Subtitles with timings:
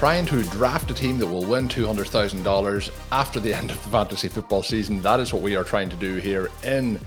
[0.00, 4.28] Trying to draft a team that will win $200,000 after the end of the fantasy
[4.28, 5.02] football season.
[5.02, 6.98] That is what we are trying to do here in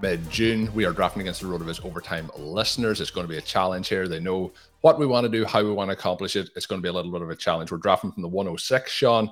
[0.00, 0.68] mid June.
[0.74, 3.00] We are drafting against the road of RotoViz Overtime listeners.
[3.00, 4.08] It's going to be a challenge here.
[4.08, 6.50] They know what we want to do, how we want to accomplish it.
[6.56, 7.70] It's going to be a little bit of a challenge.
[7.70, 9.30] We're drafting from the 106, Shawn.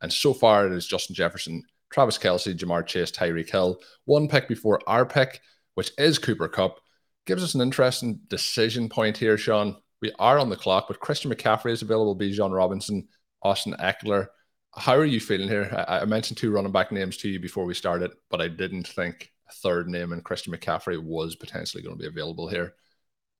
[0.00, 3.82] And so far, it is Justin Jefferson, Travis Kelce, Ja'Marr Chase, Tyreek Hill.
[4.06, 5.42] One pick before our pick,
[5.74, 6.80] which is Cooper Kupp.
[7.26, 9.76] Gives us an interesting decision point here, Shawn.
[10.02, 13.08] We are on the clock, but Christian McCaffrey is available, Bijan Robinson,
[13.42, 14.26] Austin Ekeler.
[14.74, 15.84] How are you feeling here?
[15.88, 18.88] I, I mentioned two running back names to you before we started, but I didn't
[18.88, 22.74] think a third name and Christian McCaffrey was potentially going to be available here.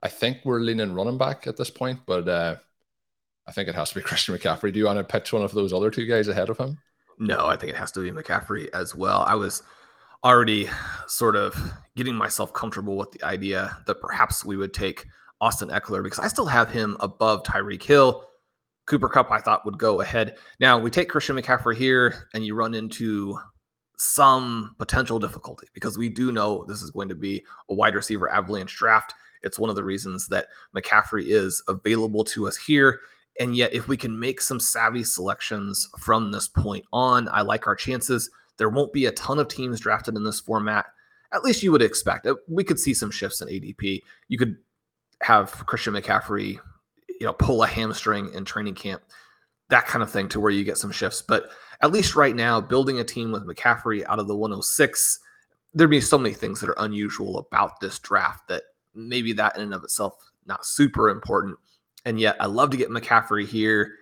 [0.02, 2.56] I think we're leaning running back at this point, but uh,
[3.46, 4.72] I think it has to be Christian McCaffrey.
[4.72, 6.78] Do you want to pitch one of those other two guys ahead of him?
[7.18, 9.24] No, I think it has to be McCaffrey as well.
[9.26, 9.62] I was
[10.24, 10.68] already
[11.06, 15.06] sort of getting myself comfortable with the idea that perhaps we would take
[15.40, 18.24] Austin Ekeler because I still have him above Tyreek Hill.
[18.86, 20.36] Cooper Kupp, I thought would go ahead.
[20.60, 23.38] Now we take Christian McCaffrey here, and you run into
[23.98, 28.30] some potential difficulty because we do know this is going to be a wide receiver
[28.30, 29.14] avalanche draft.
[29.42, 33.00] It's one of the reasons that McCaffrey is available to us here.
[33.38, 37.66] And yet, if we can make some savvy selections from this point on, I like
[37.66, 38.30] our chances.
[38.56, 40.86] There won't be a ton of teams drafted in this format.
[41.32, 42.26] At least you would expect.
[42.26, 44.00] Uh, we could see some shifts in ADP.
[44.28, 44.56] You could
[45.26, 46.60] have Christian McCaffrey,
[47.08, 49.02] you know, pull a hamstring in training camp,
[49.70, 51.20] that kind of thing, to where you get some shifts.
[51.20, 51.50] But
[51.80, 55.18] at least right now, building a team with McCaffrey out of the 106,
[55.74, 58.62] there'd be so many things that are unusual about this draft that
[58.94, 60.14] maybe that in and of itself
[60.46, 61.58] not super important.
[62.04, 63.92] And yet, I love to get McCaffrey here.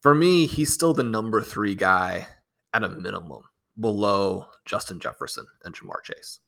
[0.00, 2.28] For me, he's still the number three guy
[2.72, 3.42] at a minimum
[3.80, 6.38] below Justin Jefferson and Ja'Marr Chase.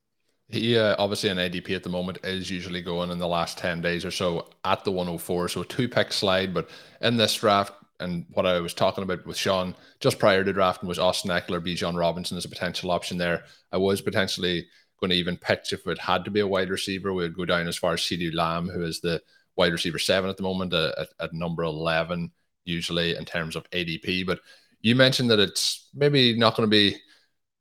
[0.51, 3.81] He uh, obviously an ADP at the moment is usually going in the last 10
[3.81, 5.49] days or so at the 104.
[5.49, 6.53] So a two pick slide.
[6.53, 6.69] But
[7.01, 10.89] in this draft, and what I was talking about with Shawn just prior to drafting
[10.89, 13.45] was Austin Ekeler, Bijan Robinson as a potential option there.
[13.71, 14.67] I was potentially
[15.01, 17.13] going to even pitch if it had to be a wide receiver.
[17.13, 19.23] We would go down as far as CeeDee Lamb, who is the
[19.57, 22.33] wide receiver seven at the moment, uh, at, at number 11,
[22.65, 24.27] usually in terms of ADP.
[24.27, 24.41] But
[24.81, 26.97] you mentioned that it's maybe not going to be,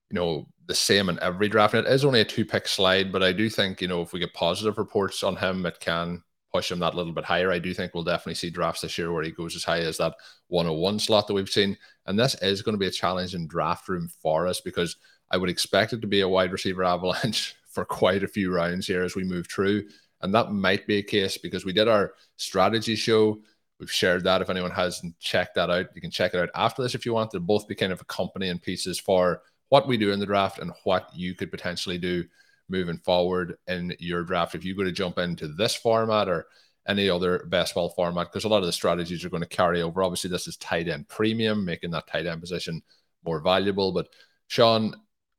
[0.09, 1.74] you know, the same in every draft.
[1.74, 4.13] And it is only a two pick slide, but I do think, you know, if
[4.13, 6.22] we get positive reports on him, it can
[6.53, 7.52] push him that little bit higher.
[7.52, 9.97] I do think we'll definitely see drafts this year where he goes as high as
[9.97, 10.13] that
[10.50, 11.75] 101 slot that we've seen.
[12.06, 14.96] And this is going to be a challenging draft room for us because
[15.31, 18.85] I would expect it to be a wide receiver avalanche for quite a few rounds
[18.85, 19.85] here as we move through.
[20.22, 23.40] And that might be a case because we did our strategy show.
[23.79, 24.44] We've shared that.
[24.44, 27.14] If anyone hasn't checked that out, you can check it out after this if you
[27.14, 27.32] want.
[27.32, 30.71] They'll both be kind of accompanying pieces for what we do in the draft and
[30.83, 32.25] what you could potentially do
[32.67, 34.55] moving forward in your draft.
[34.55, 36.47] If you go to jump into this format or
[36.87, 39.81] any other best ball format, because a lot of the strategies are going to carry
[39.81, 40.03] over.
[40.03, 42.81] Obviously, this is tight end premium, making that tight end position
[43.23, 43.91] more valuable.
[43.91, 44.07] But
[44.47, 44.95] Shawn,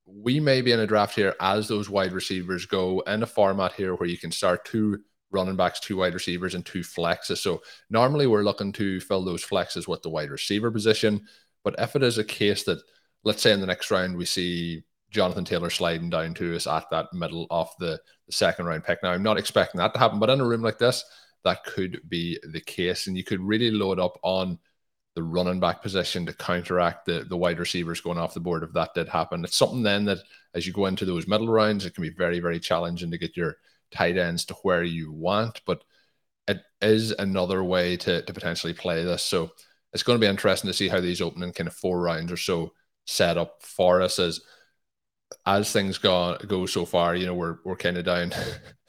[0.06, 3.72] we may be in a draft here as those wide receivers go in a format
[3.72, 5.00] here where you can start two
[5.32, 7.38] running backs, two wide receivers, and two flexes.
[7.38, 11.26] So normally we're looking to fill those flexes with the wide receiver position.
[11.62, 12.80] But if it is a case that,
[13.24, 16.88] let's say in the next round, we see Jonathan Taylor sliding down to us at
[16.90, 19.02] that middle of the, the second round pick.
[19.02, 21.04] Now, I'm not expecting that to happen, but in a room like this,
[21.44, 23.06] that could be the case.
[23.06, 24.58] And you could really load up on
[25.16, 28.72] the running back position to counteract the the wide receivers going off the board if
[28.72, 29.44] that did happen.
[29.44, 30.18] It's something then that
[30.54, 33.36] as you go into those middle rounds, it can be very, very challenging to get
[33.36, 33.56] your
[33.90, 35.82] tight ends to where you want, but
[36.46, 39.22] it is another way to, to potentially play this.
[39.22, 39.50] So
[39.92, 42.36] it's going to be interesting to see how these opening kind of four rounds or
[42.36, 42.72] so
[43.10, 44.40] set up for us as
[45.46, 48.32] as things go go so far, you know, we're we're kind of down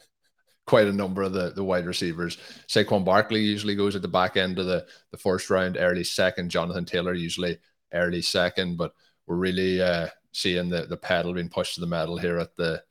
[0.66, 2.38] quite a number of the, the wide receivers.
[2.68, 6.50] Saquon Barkley usually goes at the back end of the, the first round, early second.
[6.50, 7.58] Jonathan Taylor usually
[7.92, 8.94] early second, but
[9.26, 12.82] we're really uh, seeing the, the pedal being pushed to the metal here at the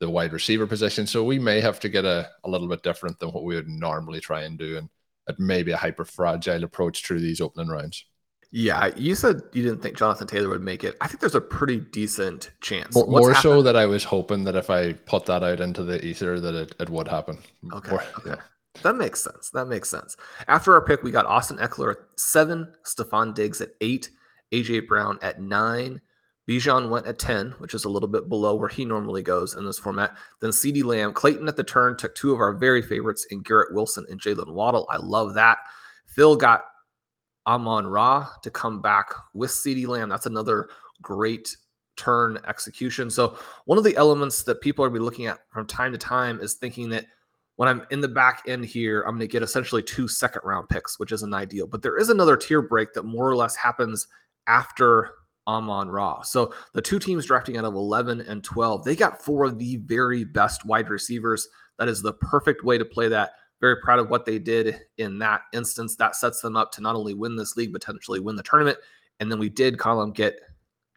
[0.00, 1.06] the wide receiver position.
[1.06, 3.68] So we may have to get a, a little bit different than what we would
[3.68, 4.76] normally try and do.
[4.76, 4.90] And
[5.28, 8.04] it may be a hyper fragile approach through these opening rounds.
[8.56, 10.96] Yeah, you said you didn't think Jonathan Taylor would make it.
[11.00, 12.94] I think there's a pretty decent chance.
[12.94, 16.38] More, so that I was hoping that if I put that out into the ether,
[16.38, 17.38] that it, it would happen.
[17.72, 17.90] Okay.
[17.90, 18.30] More, okay.
[18.30, 18.36] Yeah.
[18.84, 19.50] That makes sense.
[19.50, 20.16] That makes sense.
[20.46, 24.10] After our pick, we got Austin Ekeler at seven, Stefon Diggs at eight,
[24.52, 26.00] AJ Brown at nine.
[26.48, 29.64] Bijan went at 10, which is a little bit below where he normally goes in
[29.64, 30.16] this format.
[30.40, 33.74] Then CeeDee Lamb, Clayton at the turn took two of our very favorites in Garrett
[33.74, 34.86] Wilson and Jaylen Waddle.
[34.90, 35.58] I love that.
[36.06, 36.66] Phil got
[37.46, 40.08] Amon Ra to come back with CeeDee Lamb.
[40.08, 40.68] That's another
[41.02, 41.56] great
[41.96, 43.10] turn execution.
[43.10, 43.36] So
[43.66, 46.54] one of the elements that people are be looking at from time to time is
[46.54, 47.06] thinking that
[47.56, 50.68] when I'm in the back end here, I'm going to get essentially two second round
[50.68, 51.66] picks, which isn't ideal.
[51.66, 54.08] But there is another tier break that more or less happens
[54.48, 55.12] after
[55.46, 56.22] Amon Ra.
[56.22, 59.76] So the two teams drafting out of 11 and 12, they got four of the
[59.76, 61.46] very best wide receivers.
[61.78, 65.18] That is the perfect way to play that very proud of what they did in
[65.20, 65.96] that instance.
[65.96, 68.78] That sets them up to not only win this league, potentially win the tournament.
[69.20, 70.40] And then we did, Colm, get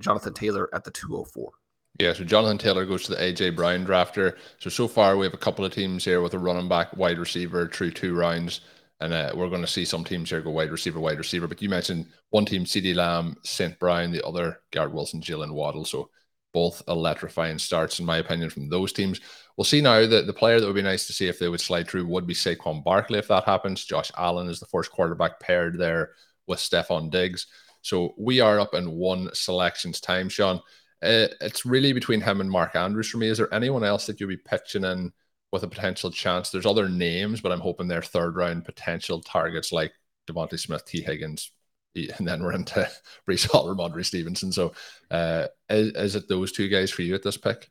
[0.01, 1.51] Jonathan Taylor at the 204.
[1.99, 4.35] Yeah, so Jonathan Taylor goes to the AJ Brown drafter.
[4.59, 7.17] So so far we have a couple of teams here with a running back, wide
[7.17, 8.61] receiver through two rounds,
[8.99, 11.47] and uh, we're going to see some teams here go wide receiver, wide receiver.
[11.47, 13.79] But you mentioned one team, CeeDee Lamb, St.
[13.79, 15.85] Brown, the other Garrett Wilson, Jaylen Waddle.
[15.85, 16.11] So
[16.53, 19.19] both electrifying starts, in my opinion, from those teams.
[19.57, 21.59] We'll see now that the player that would be nice to see if they would
[21.59, 23.83] slide through would be Saquon Barkley if that happens.
[23.83, 26.11] Josh Allen is the first quarterback paired there
[26.45, 27.47] with Stefon Diggs.
[27.81, 30.57] So we are up in one selections time, Shawn.
[31.01, 33.27] Uh, it's really between him and Mark Andrews for me.
[33.27, 35.11] Is there anyone else that you'd be pitching in
[35.51, 36.49] with a potential chance?
[36.49, 39.93] There's other names, but I'm hoping they're third round potential targets like
[40.27, 41.51] DeVonta Smith, Tee Higgins,
[41.95, 42.87] and then we're into
[43.27, 44.51] Breece Hall, Stevenson.
[44.51, 44.73] So,
[45.09, 47.69] uh, is, is it those two guys for you at this pick?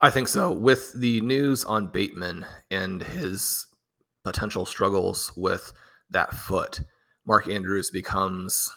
[0.00, 0.52] I think so.
[0.52, 3.66] With the news on Bateman and his
[4.24, 5.72] potential struggles with
[6.10, 6.80] that foot,
[7.26, 8.72] Mark Andrews becomes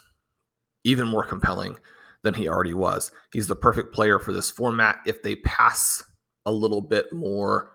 [0.82, 1.76] even more compelling
[2.24, 3.12] than he already was.
[3.32, 6.02] He's the perfect player for this format if they pass
[6.44, 7.70] a little bit more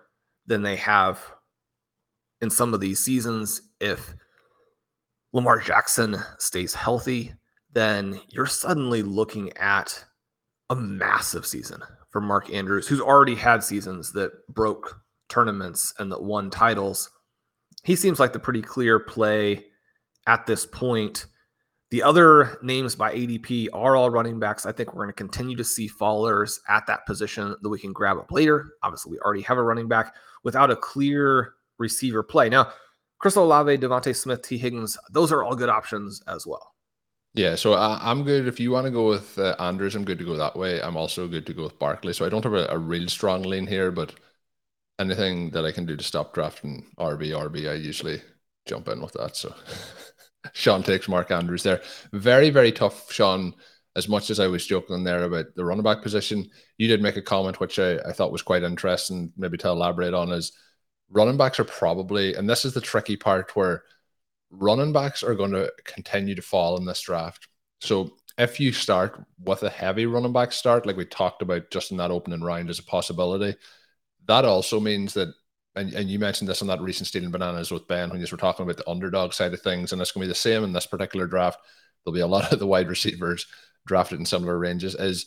[0.46, 1.18] than they have
[2.42, 3.62] in some of these seasons.
[3.80, 4.14] If
[5.32, 7.32] Lamar Jackson stays healthy,
[7.72, 10.04] then you're suddenly looking at
[10.68, 16.22] a massive season for Mark Andrews, who's already had seasons that broke tournaments and that
[16.22, 17.10] won titles.
[17.84, 19.66] He seems like the pretty clear play
[20.26, 21.26] at this point.
[21.90, 24.66] The other names by ADP are all running backs.
[24.66, 27.92] I think we're going to continue to see fallers at that position that we can
[27.92, 28.74] grab up later.
[28.82, 30.14] Obviously, we already have a running back
[30.44, 32.50] without a clear receiver play.
[32.50, 32.72] Now,
[33.18, 36.74] Chris Olave, DeVonta Smith, Tee Higgins, those are all good options as well.
[37.38, 38.48] Yeah, so I, am good.
[38.48, 40.82] If you want to go with uh, Andrews, I'm good to go that way.
[40.82, 42.12] I'm also good to go with Barkley.
[42.12, 44.12] So I don't have a, a real strong lean here, but
[44.98, 48.20] anything that I can do to stop drafting RB, RB, I usually
[48.66, 49.36] jump in with that.
[49.36, 49.54] So
[50.52, 51.80] Shawn takes Mark Andrews there.
[52.12, 53.54] Very, very tough, Shawn.
[53.94, 57.16] As much as I was joking there about the running back position, you did make
[57.16, 60.50] a comment which I, I thought was quite interesting, maybe to elaborate on is
[61.08, 63.84] running backs are probably, and this is the tricky part where–
[64.50, 67.48] running backs are going to continue to fall in this draft.
[67.80, 71.90] So if you start with a heavy running back start, like we talked about just
[71.90, 73.56] in that opening round as a possibility,
[74.26, 75.28] that also means that,
[75.74, 78.38] and, and you mentioned this on that recent Stealing Bananas with Ben when you were
[78.38, 80.72] talking about the underdog side of things, and it's going to be the same in
[80.72, 81.60] this particular draft.
[82.04, 83.46] There'll be a lot of the wide receivers
[83.86, 84.94] drafted in similar ranges.
[84.94, 85.26] Is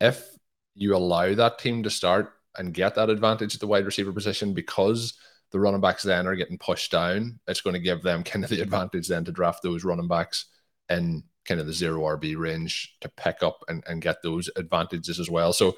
[0.00, 0.26] if
[0.74, 4.54] you allow that team to start and get that advantage at the wide receiver position
[4.54, 5.14] because–
[5.50, 8.50] the running backs then are getting pushed down, it's going to give them kind of
[8.50, 10.46] the advantage then to draft those running backs
[10.88, 15.18] in kind of the zero RB range to pick up and, and get those advantages
[15.18, 15.52] as well.
[15.52, 15.76] So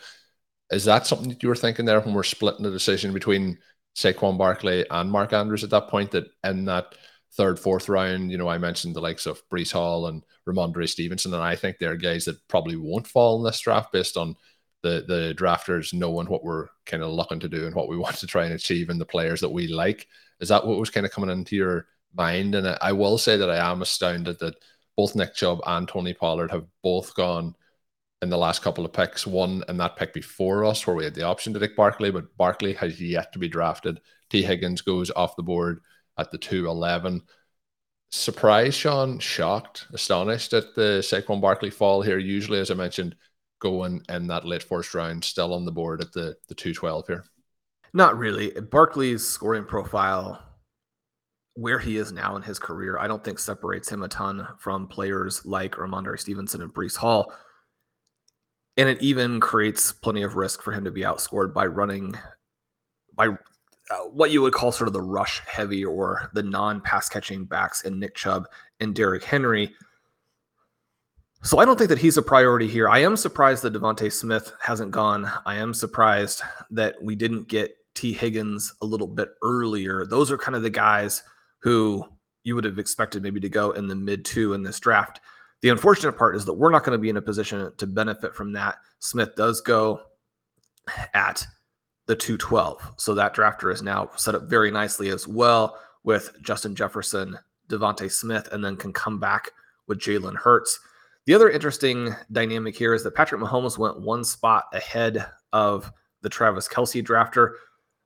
[0.70, 3.58] is that something that you were thinking there when we're splitting the decision between
[3.94, 6.94] Saquon Barkley and Mark Andrews at that point that in that
[7.34, 11.34] third, fourth round, you know, I mentioned the likes of Breece Hall and Rhamondre Stevenson,
[11.34, 14.34] and I think they're guys that probably won't fall in this draft based on
[14.82, 18.16] the the drafters knowing what we're kind of looking to do and what we want
[18.16, 20.08] to try and achieve and the players that we like.
[20.40, 22.54] Is that what was kind of coming into your mind?
[22.54, 24.56] And I will say that I am astounded that
[24.96, 27.54] both Nick Chubb and Tony Pollard have both gone
[28.22, 29.26] in the last couple of picks.
[29.26, 32.36] One in that pick before us, where we had the option to take Barkley, but
[32.36, 34.00] Barkley has yet to be drafted.
[34.30, 35.80] Tee Higgins goes off the board
[36.18, 37.22] at the 211.
[38.10, 42.18] Surprised, Shawn, shocked, astonished at the Saquon Barkley fall here.
[42.18, 43.16] Usually, as I mentioned,
[43.62, 47.24] going in that late first round, still on the board at the, the 212 here.
[47.94, 48.50] Not really.
[48.50, 50.42] Barkley's scoring profile,
[51.54, 54.88] where he is now in his career, I don't think separates him a ton from
[54.88, 57.32] players like Rhamondre Stevenson and Breece Hall.
[58.76, 62.16] And it even creates plenty of risk for him to be outscored by running
[63.14, 67.08] by uh, what you would call sort of the rush heavy or the non pass
[67.08, 68.46] catching backs in Nick Chubb
[68.80, 69.72] and Derrick Henry.
[71.44, 72.88] So I don't think that he's a priority here.
[72.88, 75.28] I am surprised that DeVonta Smith hasn't gone.
[75.44, 80.06] I am surprised that we didn't get Tee Higgins a little bit earlier.
[80.06, 81.24] Those are kind of the guys
[81.58, 82.04] who
[82.44, 85.20] you would have expected maybe to go in the mid two in this draft.
[85.62, 88.36] The unfortunate part is that we're not going to be in a position to benefit
[88.36, 88.76] from that.
[89.00, 90.00] Smith does go
[91.12, 91.44] at
[92.06, 92.94] the 212.
[92.96, 97.36] So that drafter is now set up very nicely as well with Justin Jefferson,
[97.68, 99.50] DeVonta Smith, and then can come back
[99.88, 100.78] with Jalen Hurts.
[101.26, 105.90] The other interesting dynamic here is that Patrick Mahomes went one spot ahead of
[106.22, 107.52] the Travis Kelce drafter.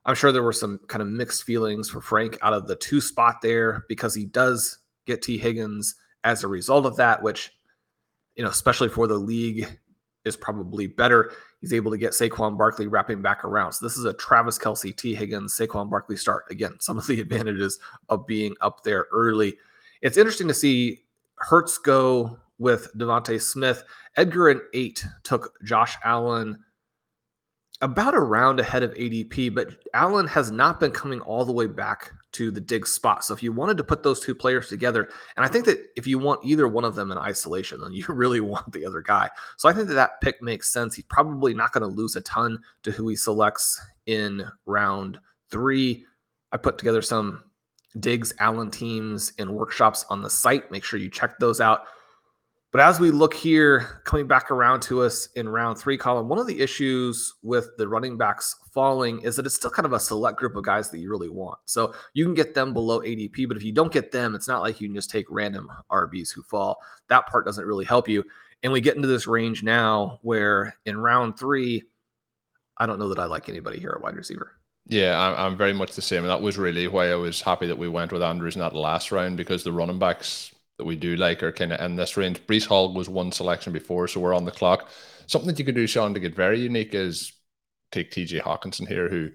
[0.05, 3.01] I'm sure there were some kind of mixed feelings for Frank out of the two
[3.01, 7.51] spot there because he does get Tee Higgins as a result of that, which,
[8.35, 9.67] you know, especially for the league,
[10.23, 11.31] is probably better.
[11.61, 13.73] He's able to get Saquon Barkley wrapping back around.
[13.73, 16.45] So this is a Travis Kelce, Tee Higgins, Saquon Barkley start.
[16.51, 19.57] Again, some of the advantages of being up there early.
[20.01, 21.03] It's interesting to see
[21.35, 23.83] Hurts go with DeVonta Smith.
[24.15, 26.63] Edgar and eight took Josh Allen
[27.81, 31.67] about a round ahead of ADP, but Allen has not been coming all the way
[31.67, 33.23] back to the dig spot.
[33.23, 36.07] So if you wanted to put those two players together, and I think that if
[36.07, 39.29] you want either one of them in isolation, then you really want the other guy.
[39.57, 40.95] So I think that that pick makes sense.
[40.95, 45.19] He's probably not going to lose a ton to who he selects in round
[45.51, 46.05] three.
[46.51, 47.43] I put together some
[47.99, 50.71] Diggs Allen teams and workshops on the site.
[50.71, 51.81] Make sure you check those out.
[52.71, 56.37] But as we look here, coming back around to us in round three Colm, one
[56.37, 59.99] of the issues with the running backs falling is that it's still kind of a
[59.99, 61.57] select group of guys that you really want.
[61.63, 64.61] So you can get them below ADP, but if you don't get them, it's not
[64.61, 66.77] like you can just take random RBs who fall.
[67.07, 68.23] That part doesn't really help you.
[68.63, 71.83] And we get into this range now where in round three,
[72.77, 74.51] I don't know that I like anybody here at wide receiver.
[74.87, 76.23] Yeah, I'm, I'm very much the same.
[76.23, 78.75] And that was really why I was happy that we went with Andrews in that
[78.75, 82.17] last round because the running backs that we do like are kind of in this
[82.17, 82.39] range.
[82.45, 84.89] Breece Hall was one selection before, so we're on the clock.
[85.25, 87.33] Something that you could do, Shawn, to get very unique is
[87.91, 89.29] take TJ Hockenson here, who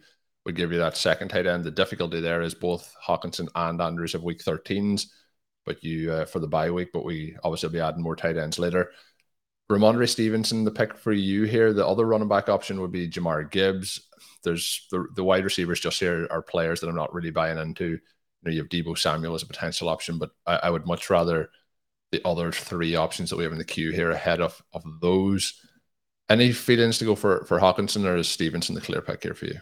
[0.44, 1.64] would give you that second tight end.
[1.64, 5.06] The difficulty there is both Hockenson and Andrews have week 13s,
[5.64, 8.36] but you uh, for the bye week, but we obviously will be adding more tight
[8.36, 8.90] ends later.
[9.70, 11.72] Rhamondre Stevenson, the pick for you here.
[11.72, 14.02] The other running back option would be Jahmyr Gibbs.
[14.44, 17.98] There's the, the wide receivers just here are players that I'm not really buying into
[18.44, 21.50] know, you have Deebo Samuel as a potential option, but I, I, would much rather
[22.10, 25.54] the other three options that we have in the queue here ahead of of those.
[26.28, 29.46] Any feelings to go for for Hockenson or is Stevenson the clear pick here for
[29.46, 29.60] you?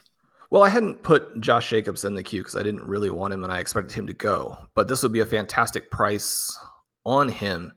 [0.50, 3.44] Well, I hadn't put Josh Jacobs in the queue because I didn't really want him
[3.44, 4.58] and I expected him to go.
[4.74, 6.58] But this would be a fantastic price
[7.06, 7.72] on him.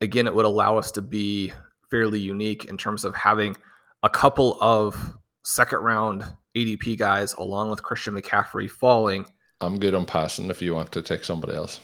[0.00, 1.52] Again, it would allow us to be
[1.90, 3.56] fairly unique in terms of having
[4.02, 6.24] a couple of second round
[6.56, 9.24] ADP guys along with Christian McCaffrey falling
[9.64, 11.80] I'm good on passing if you want to take somebody else.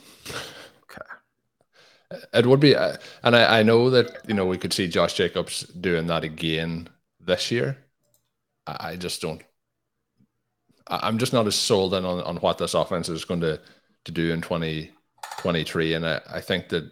[0.84, 2.18] Okay.
[2.34, 5.14] It would be, uh, and I, I know that you know we could see Josh
[5.14, 6.88] Jacobs doing that again
[7.20, 7.78] this year.
[8.66, 9.42] I, I just don't.
[10.88, 13.60] I, I'm just not as sold in on, on what this offense is going to
[14.04, 16.90] to do in 2023, and I, I think that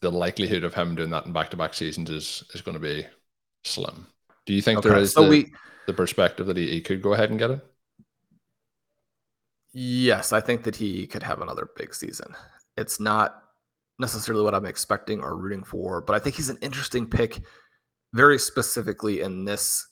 [0.00, 2.80] the likelihood of him doing that in back to back seasons is is going to
[2.80, 3.06] be
[3.64, 4.06] slim.
[4.44, 4.88] Do you think okay.
[4.88, 5.52] there is so the, we,
[5.86, 7.60] the perspective that he, he could go ahead and get it?
[9.78, 12.34] Yes, I think that he could have another big season.
[12.78, 13.42] It's not
[13.98, 17.42] necessarily what I'm expecting or rooting for, but I think he's an interesting pick
[18.14, 19.86] very specifically in this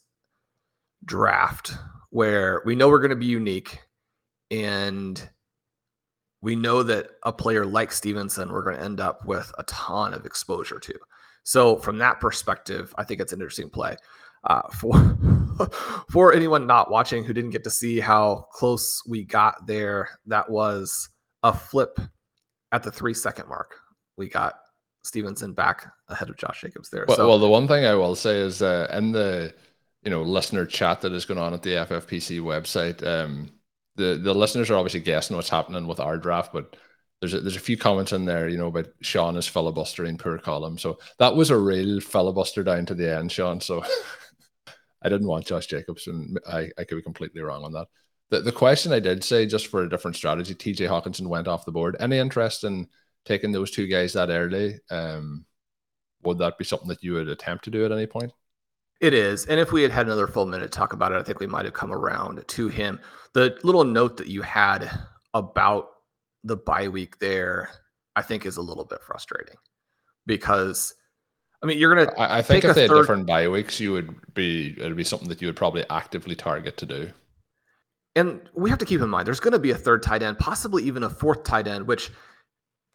[1.04, 1.72] draft
[2.08, 3.78] where we know we're going to be unique
[4.50, 5.28] and
[6.40, 10.14] we know that a player like Stevenson we're going to end up with a ton
[10.14, 10.94] of exposure to.
[11.42, 13.96] So from that perspective, I think it's an interesting play.
[14.44, 15.16] Uh, for
[16.10, 20.48] for anyone not watching who didn't get to see how close we got there, that
[20.50, 21.08] was
[21.42, 21.98] a flip
[22.72, 23.76] at the three second mark.
[24.16, 24.54] We got
[25.04, 27.04] Stevenson back ahead of Josh Jacobs there.
[27.06, 29.54] Well, so, well the one thing I will say is uh, in the
[30.02, 33.50] you know listener chat that is going on at the FFPC website, um,
[33.96, 36.76] the the listeners are obviously guessing what's happening with our draft, but
[37.20, 40.38] there's a, there's a few comments in there, you know, about Shawn is filibustering poor
[40.38, 40.78] Colm.
[40.78, 43.60] So that was a real filibuster down to the end, Shawn.
[43.60, 43.82] So
[45.04, 47.88] I didn't want Josh Jacobs, and I, I could be completely wrong on that.
[48.30, 51.66] The, the question I did say, just for a different strategy, TJ Hockenson went off
[51.66, 51.96] the board.
[52.00, 52.88] Any interest in
[53.24, 54.80] taking those two guys that early?
[54.90, 55.44] Um,
[56.22, 58.32] would that be something that you would attempt to do at any point?
[59.00, 59.44] It is.
[59.46, 61.46] And if we had had another full minute to talk about it, I think we
[61.46, 62.98] might have come around to him.
[63.34, 64.90] The little note that you had
[65.34, 65.88] about
[66.44, 67.70] the bye week there,
[68.16, 69.56] I think is a little bit frustrating
[70.26, 70.94] because
[71.64, 72.94] I mean you're gonna I, I think if they third...
[72.94, 76.36] had different bye weeks, you would be it'd be something that you would probably actively
[76.36, 77.10] target to do.
[78.14, 80.82] And we have to keep in mind there's gonna be a third tight end, possibly
[80.84, 82.10] even a fourth tight end, which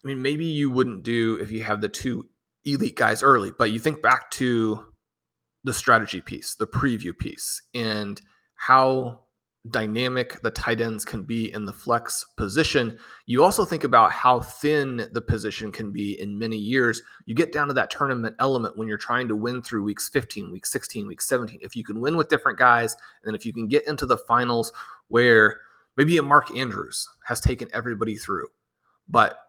[0.06, 2.30] I mean maybe you wouldn't do if you have the two
[2.64, 4.86] elite guys early, but you think back to
[5.64, 8.22] the strategy piece, the preview piece, and
[8.54, 9.22] how
[9.70, 12.98] dynamic the tight ends can be in the flex position.
[13.26, 17.02] You also think about how thin the position can be in many years.
[17.26, 20.52] You get down to that tournament element when you're trying to win through weeks 15,
[20.52, 21.60] week 16, week 17.
[21.62, 24.72] If you can win with different guys, and if you can get into the finals
[25.10, 25.60] where
[25.98, 28.48] maybe a Mark Andrews has taken everybody through,
[29.10, 29.40] but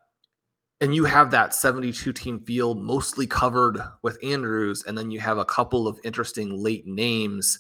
[0.82, 5.36] and you have that 72 team field mostly covered with Andrews, and then you have
[5.36, 7.58] a couple of interesting late names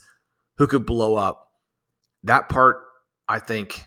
[0.56, 1.49] who could blow up.
[2.24, 2.84] That part,
[3.28, 3.84] I think,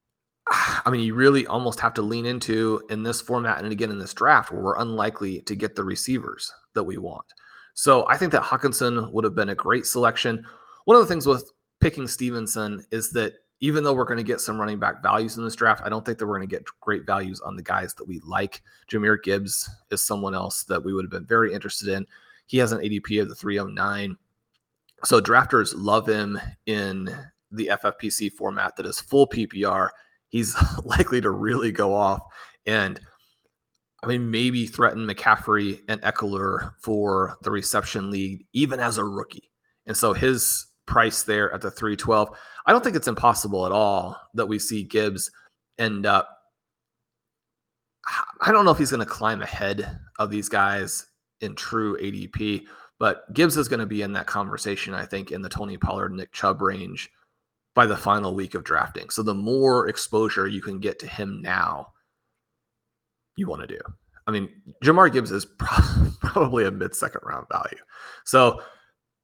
[0.50, 3.98] I mean, you really almost have to lean into in this format and again in
[3.98, 7.26] this draft where we're unlikely to get the receivers that we want.
[7.74, 10.44] So I think that Hockenson would have been a great selection.
[10.84, 14.40] One of the things with picking Stevenson is that even though we're going to get
[14.40, 16.64] some running back values in this draft, I don't think that we're going to get
[16.80, 18.62] great values on the guys that we like.
[18.90, 22.06] Jahmyr Gibbs is someone else that we would have been very interested in.
[22.46, 24.16] He has an ADP of the 309.
[25.04, 27.14] So drafters love him in
[27.50, 29.90] the FFPC format that is full PPR.
[30.28, 32.22] He's likely to really go off
[32.66, 33.00] and
[34.02, 39.50] I mean, maybe threaten McCaffrey and Ekeler for the reception lead, even as a rookie.
[39.86, 42.36] And so his price there at the 312.
[42.66, 45.30] I don't think it's impossible at all that we see Gibbs
[45.78, 46.28] end up.
[48.40, 51.06] I don't know if he's going to climb ahead of these guys
[51.40, 52.64] in true ADP,
[52.98, 56.12] but Gibbs is going to be in that conversation, I think, in the Tony Pollard,
[56.12, 57.08] Nick Chubb range
[57.74, 59.10] by the final week of drafting.
[59.10, 61.92] So the more exposure you can get to him now,
[63.36, 63.80] you want to do.
[64.26, 64.48] I mean,
[64.84, 65.44] Jahmyr Gibbs is
[66.20, 67.78] probably a mid second round value.
[68.24, 68.60] So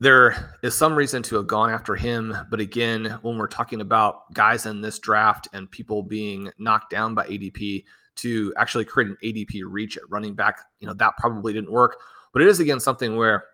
[0.01, 2.37] there is some reason to have gone after him.
[2.51, 7.15] But again, when we're talking about guys in this draft and people being knocked down
[7.15, 7.85] by ADP
[8.17, 11.99] to actually create an ADP reach at running back, you know, that probably didn't work.
[12.33, 13.45] But it is, again, something where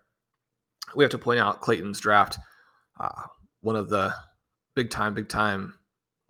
[0.95, 2.37] we have to point out Clayton's draft,
[2.99, 3.23] uh,
[3.61, 4.13] one of the
[4.75, 5.73] big time, big time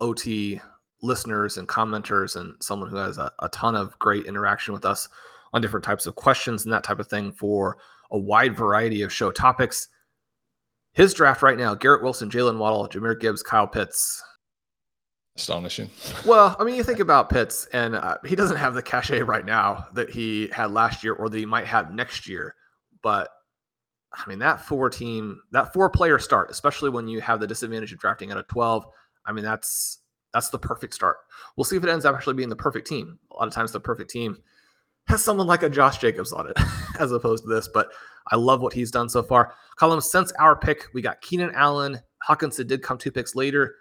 [0.00, 0.60] OT
[1.02, 5.08] listeners and commenters, and someone who has a, a ton of great interaction with us
[5.52, 7.78] on different types of questions and that type of thing for
[8.10, 9.88] a wide variety of show topics.
[10.92, 14.22] His draft right now: Garrett Wilson, Jaylen Waddle, Jahmyr Gibbs, Kyle Pitts.
[15.36, 15.90] Astonishing.
[16.26, 19.44] well, I mean, you think about Pitts, and uh, he doesn't have the cachet right
[19.44, 22.54] now that he had last year, or that he might have next year.
[23.02, 23.28] But
[24.16, 27.92] I mean, that four team, that four player start, especially when you have the disadvantage
[27.92, 28.86] of drafting at a twelve.
[29.26, 29.98] I mean, that's
[30.32, 31.16] that's the perfect start.
[31.56, 33.18] We'll see if it ends up actually being the perfect team.
[33.32, 34.38] A lot of times, the perfect team
[35.06, 36.58] has someone like a Josh Jacobs on it,
[36.98, 37.68] as opposed to this.
[37.68, 37.88] But
[38.28, 39.54] I love what he's done so far.
[39.78, 42.00] Colm since our pick, we got Keenan Allen.
[42.26, 43.76] Hockenson did come two picks later.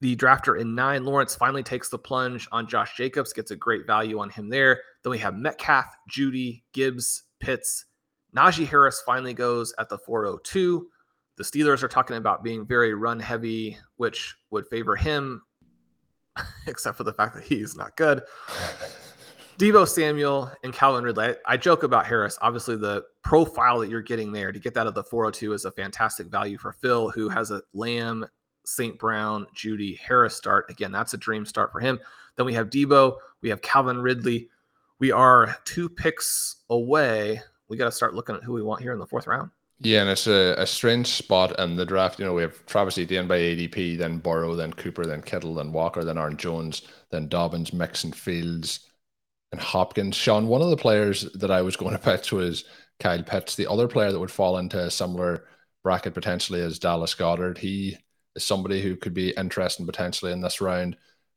[0.00, 3.86] The drafter in nine, Lawrence finally takes the plunge on Josh Jacobs, gets a great
[3.86, 4.80] value on him there.
[5.02, 7.84] Then we have Metcalf, Jeudy, Gibbs, Pitts.
[8.34, 10.88] Najee Harris finally goes at the 402.
[11.36, 15.42] The Steelers are talking about being very run heavy, which would favor him,
[16.66, 18.22] except for the fact that he's not good.
[19.58, 21.34] Deebo Samuel and Calvin Ridley.
[21.44, 22.38] I, joke about Harris.
[22.40, 25.70] Obviously, the profile that you're getting there to get that at the 402 is a
[25.70, 28.24] fantastic value for Phil, who has a Lamb,
[28.64, 28.98] St.
[28.98, 30.64] Brown, Jeudy, Harris start.
[30.70, 32.00] Again, that's a dream start for him.
[32.36, 33.16] Then we have Deebo.
[33.42, 34.48] We have Calvin Ridley.
[34.98, 37.42] We are two picks away.
[37.70, 39.50] We got to start looking at who we want here in the fourth round.
[39.78, 42.18] Yeah, and it's a, a strange spot in the draft.
[42.18, 45.72] You know, we have Travis Etienne by ADP, then Burrow, then Cooper, then Kittle, then
[45.72, 48.80] Walker, then Aaron Jones, then Dobbins, Mixon, Fields,
[49.52, 50.16] and Hopkins.
[50.16, 52.64] Shawn, one of the players that I was going to pitch was
[52.98, 53.54] Kyle Pitts.
[53.54, 55.46] The other player that would fall into a similar
[55.82, 57.56] bracket potentially is Dallas Goedert.
[57.56, 57.96] He
[58.36, 60.96] is somebody who could be interesting potentially in this round.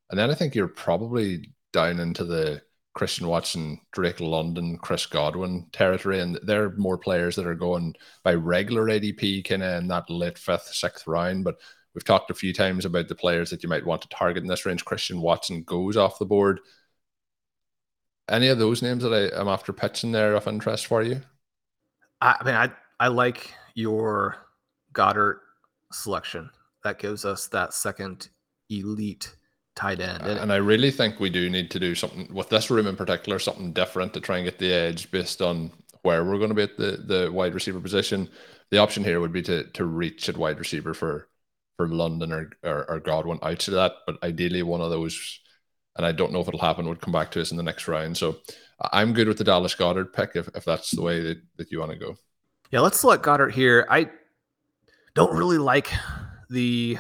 [0.10, 2.62] And then I think you're probably down into the
[2.94, 6.20] Christian Watson, Drake London, Chris Godwin territory.
[6.20, 10.10] And there are more players that are going by regular ADP kind of in that
[10.10, 11.44] late fifth, sixth round.
[11.44, 11.58] But
[11.96, 14.50] we've talked a few times about the players that you might want to target in
[14.50, 14.86] this range.
[14.86, 16.60] Christian Watson goes off the board
[18.28, 21.22] Any of those names that I am after pitching there of interest for you?
[22.22, 24.38] I, I mean, I I like your
[24.94, 25.40] Goedert
[25.92, 26.50] selection.
[26.84, 28.30] That gives us that second
[28.70, 29.36] elite
[29.76, 30.22] tight end.
[30.24, 32.96] And, and, I really think we do need to do something with this room in
[32.96, 35.72] particular, something different to try and get the edge based on
[36.04, 38.30] where we're going to be at the, the wide receiver position.
[38.70, 41.28] The option here would be to to reach at wide receiver for
[41.78, 45.40] for London or, or, or Godwin out of that, but ideally one of those,
[45.96, 47.88] and I don't know if it'll happen, would come back to us in the next
[47.88, 48.16] round.
[48.16, 48.38] So
[48.92, 51.80] I'm good with the Dallas Goedert pick if, if that's the way that, that you
[51.80, 52.16] want to go.
[52.72, 53.88] Yeah, let's select Goedert here.
[53.90, 54.10] I
[55.16, 55.92] don't really like
[56.50, 56.98] the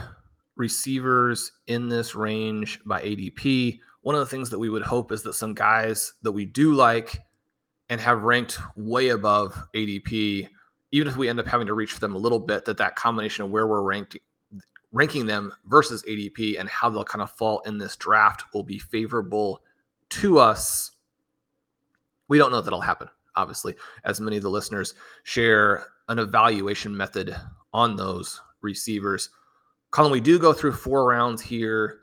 [0.56, 3.80] receivers in this range by ADP.
[4.02, 6.74] One of the things that we would hope is that some guys that we do
[6.74, 7.22] like
[7.90, 10.48] and have ranked way above ADP,
[10.92, 12.96] even if we end up having to reach for them a little bit, that that
[12.96, 14.18] combination of where we're ranked,
[14.92, 18.78] ranking them versus ADP and how they'll kind of fall in this draft will be
[18.78, 19.62] favorable
[20.10, 20.92] to us.
[22.28, 27.36] We don't know that'll happen, obviously, as many of the listeners share an evaluation method
[27.74, 29.30] on those receivers.
[29.94, 32.00] Colm, we do go through four rounds here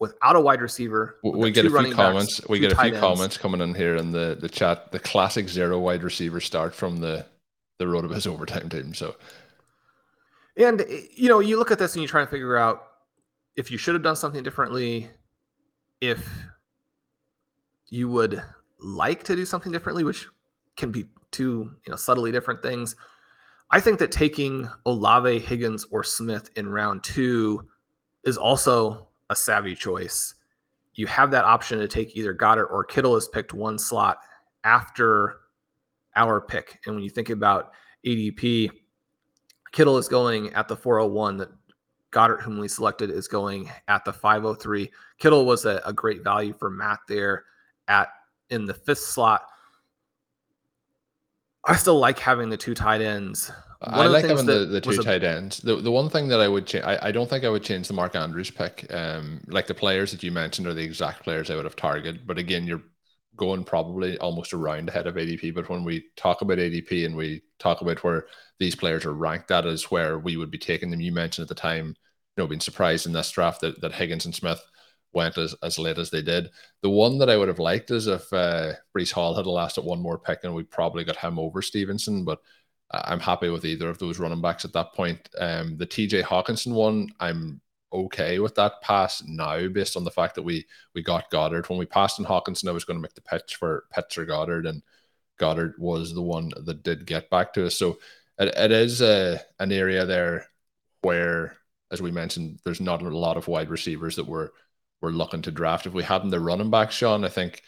[0.00, 1.16] without a wide receiver.
[1.22, 2.40] We get a few comments.
[2.40, 2.98] Backs, we get a few ends.
[2.98, 4.90] comments coming in here in the, the chat.
[4.90, 7.24] The classic zero wide receiver start from the
[7.78, 8.94] the RotoViz overtime team.
[8.94, 9.14] So,
[10.56, 10.84] and
[11.16, 12.88] you know, you look at this and you try to figure out
[13.56, 15.08] if you should have done something differently,
[16.00, 16.28] if
[17.90, 18.42] you would
[18.80, 20.26] like to do something differently, which
[20.76, 22.96] can be two you know subtly different things.
[23.74, 27.66] I think that taking Olave, Higgins, or Smith in round two
[28.22, 30.36] is also a savvy choice.
[30.94, 34.18] You have that option to take either Goedert or Kittle is picked one slot
[34.62, 35.40] after
[36.14, 36.78] our pick.
[36.86, 37.72] And when you think about
[38.06, 38.70] ADP,
[39.72, 41.38] Kittle is going at the 401.
[41.38, 41.50] That
[42.12, 44.88] Goedert, whom we selected, is going at the 503.
[45.18, 47.42] Kittle was a, a great value for Matt there
[47.88, 48.10] at
[48.50, 49.46] in the fifth slot.
[51.66, 53.50] I still like having the two tight ends.
[53.80, 55.58] One I like having the, the two tight ends.
[55.58, 57.88] The the one thing that I would change, I, I don't think I would change
[57.88, 58.86] the Mark Andrews pick.
[58.92, 62.26] Um, like the players that you mentioned are the exact players I would have targeted.
[62.26, 62.82] But again, you're
[63.36, 65.54] going probably almost around ahead of ADP.
[65.54, 68.26] But when we talk about ADP and we talk about where
[68.58, 71.00] these players are ranked, that is where we would be taking them.
[71.00, 71.94] You mentioned at the time, you
[72.42, 74.62] know, being surprised in this draft that, that Higgins and Smith
[75.14, 76.50] went as, as late as they did.
[76.82, 80.00] The one that I would have liked is if uh, Breece Hall had lasted one
[80.00, 82.40] more pick and we probably got him over Stevenson, but
[82.90, 85.28] I'm happy with either of those running backs at that point.
[85.38, 87.60] Um, the TJ Hockenson one, I'm
[87.92, 91.68] okay with that pass now based on the fact that we we got Goedert.
[91.68, 94.26] When we passed in Hockenson, I was going to make the pitch for Pitts or
[94.26, 94.82] Goedert, and
[95.38, 97.76] Goedert was the one that did get back to us.
[97.76, 97.98] So
[98.38, 100.46] it, it is a, an area there
[101.02, 101.56] where,
[101.90, 104.52] as we mentioned, there's not a lot of wide receivers that were
[105.04, 105.86] we're looking to draft.
[105.86, 107.62] If we hadn't the running back, Shawn, I think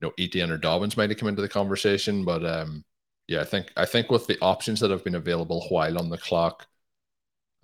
[0.00, 2.24] you know Etienne or Dobbins might have come into the conversation.
[2.24, 2.84] But um,
[3.26, 6.18] yeah, I think I think with the options that have been available while on the
[6.18, 6.66] clock,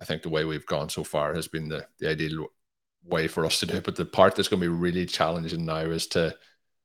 [0.01, 2.47] I think the way we've gone so far has been the, the ideal
[3.03, 3.83] way for us to do it.
[3.83, 6.35] But the part that's going to be really challenging now is to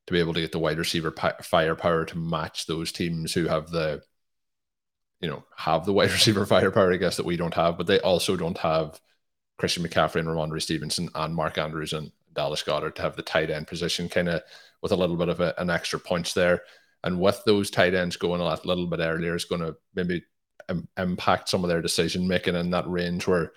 [0.07, 3.71] to be able to get the wide receiver firepower to match those teams who have
[3.71, 4.03] the
[5.19, 7.99] you know have the wide receiver firepower, I guess that we don't have, but they
[7.99, 8.99] also don't have
[9.57, 13.49] Christian McCaffrey and Rhamondre Stevenson and Mark Andrews and Dallas Goedert to have the tight
[13.49, 14.41] end position kind of
[14.81, 16.61] with a little bit of a, an extra punch there.
[17.03, 20.23] And with those tight ends going a little bit earlier, is going to maybe
[20.69, 23.51] Im- impact some of their decision making in that range where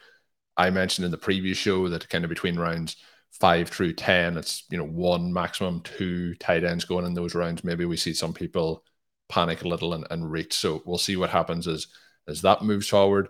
[0.57, 2.97] I mentioned in the previous show that kind of between rounds
[3.31, 7.65] five through 10, it's, you know, one maximum two tight ends going in those rounds.
[7.65, 8.85] Maybe we see some people
[9.29, 10.55] panic a little and, and reach.
[10.55, 11.87] So we'll see what happens as,
[12.27, 13.29] as that moves forward.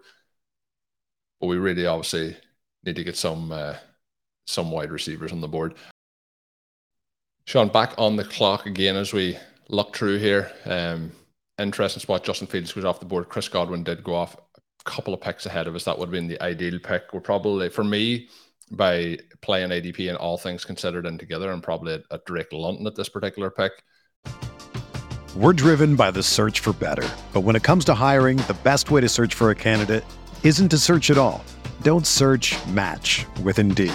[1.40, 2.36] But we really obviously
[2.84, 3.74] need to get some uh,
[4.48, 5.74] some wide receivers on the board.
[7.44, 10.50] Shawn, back on the clock again as we look through here.
[10.64, 11.12] Um,
[11.58, 12.24] interesting spot.
[12.24, 13.28] Justin Fields goes off the board.
[13.28, 15.84] Chris Godwin did go off a couple of picks ahead of us.
[15.84, 17.04] That would have been the ideal pick.
[17.12, 18.28] We're probably, for me,
[18.70, 22.94] by playing ADP and all things considered and together, I'm probably at, Drake London at
[22.94, 23.72] this particular pick.
[25.36, 27.08] We're driven by the search for better.
[27.32, 30.04] But when it comes to hiring, the best way to search for a candidate
[30.42, 31.44] isn't to search at all.
[31.82, 33.94] Don't search match with Indeed.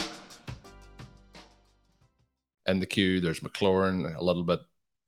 [2.67, 4.59] In the queue, there's McLaurin, a little bit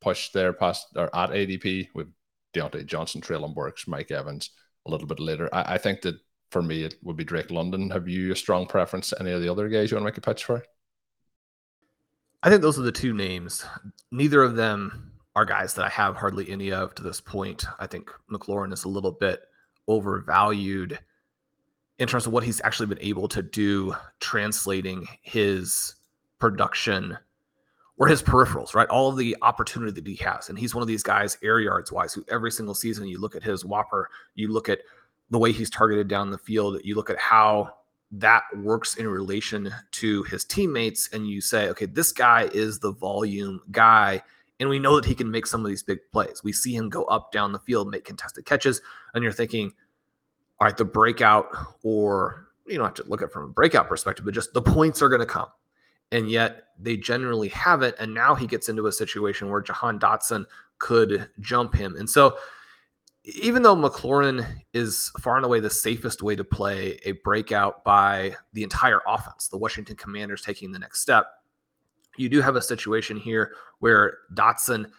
[0.01, 2.07] pushed there past or at ADP with
[2.53, 4.51] Diontae Johnson, Treylon Burks, Mike Evans
[4.85, 5.49] a little bit later.
[5.53, 6.15] I, I, think that
[6.51, 7.89] for me it would be Drake London.
[7.89, 10.17] Have you a strong preference to any of the other guys you want to make
[10.17, 10.63] a pitch for?
[12.43, 13.65] I think those are the two names.
[14.11, 17.65] Neither of them are guys that I have hardly any of to this point.
[17.79, 19.41] I think McLaurin is a little bit
[19.87, 20.99] overvalued
[21.99, 25.95] in terms of what he's actually been able to do translating his
[26.39, 27.17] production
[27.97, 28.89] or his peripherals, right?
[28.89, 30.49] All of the opportunity that he has.
[30.49, 33.35] And he's one of these guys, air yards wise, who every single season you look
[33.35, 34.79] at his WOPR, you look at
[35.29, 37.73] the way he's targeted down the field, you look at how
[38.11, 42.91] that works in relation to his teammates, and you say, okay, this guy is the
[42.91, 44.21] volume guy.
[44.59, 46.41] And we know that he can make some of these big plays.
[46.43, 48.81] We see him go up down the field, make contested catches,
[49.13, 49.73] and you're thinking,
[50.59, 51.47] all right, the breakout,
[51.81, 54.61] or you don't have to look at it from a breakout perspective, but just the
[54.61, 55.47] points are going to come
[56.13, 57.95] and yet they generally haven't.
[57.99, 60.45] And now he gets into a situation where Jahan Dotson
[60.77, 61.95] could jump him.
[61.97, 62.37] And so,
[63.25, 68.35] even though McLaurin is far and away the safest way to play a breakout by
[68.51, 71.27] the entire offense, the Washington Commanders taking the next step,
[72.17, 74.91] you do have a situation here where Dotson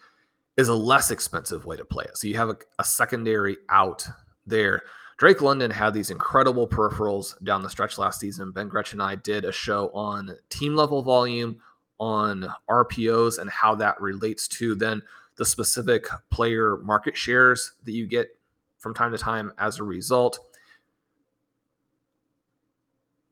[0.57, 2.17] is a less expensive way to play it.
[2.17, 4.07] So you have a, a secondary out
[4.47, 4.81] there.
[5.17, 8.51] Drake London had these incredible peripherals down the stretch last season.
[8.51, 11.57] Ben Gretch and I did a show on team level volume,
[11.99, 15.01] on RPOs, and how that relates to then
[15.37, 18.37] the specific player market shares that you get
[18.77, 20.39] from time to time as a result.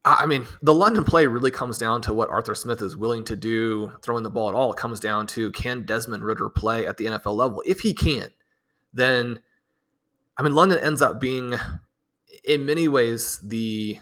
[0.06, 3.38] I mean, the London play really comes down to what Arthur Smith is willing to
[3.38, 4.74] do throwing the ball at all.
[4.74, 7.64] It comes down to can Desmond Ridder play at the NFL level?
[7.66, 8.30] If he can,
[8.94, 9.40] then
[10.38, 11.56] I mean, London ends up being,
[12.44, 14.00] in many ways, the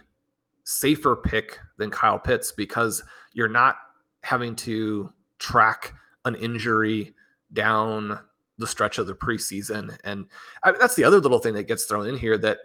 [0.63, 3.75] safer pick than Kyle Pitts because you're not
[4.23, 5.93] having to track
[6.25, 7.13] an injury
[7.53, 8.19] down
[8.57, 9.97] the stretch of the preseason.
[10.03, 10.27] And
[10.63, 12.59] I, that's the other little thing that gets thrown in here that,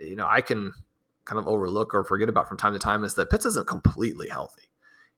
[0.00, 0.72] you know, I can
[1.24, 4.28] kind of overlook or forget about from time to time is that Pitts isn't completely
[4.28, 4.70] healthy.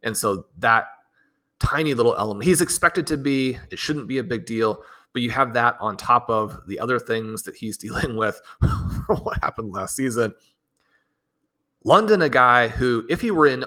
[0.02, 0.86] And so that
[1.58, 4.82] tiny little element, he's expected to be, it shouldn't be a big deal
[5.12, 8.40] but you have that on top of the other things that he's dealing with
[9.06, 10.34] what happened last season.
[11.84, 13.64] London, a guy who, if he were in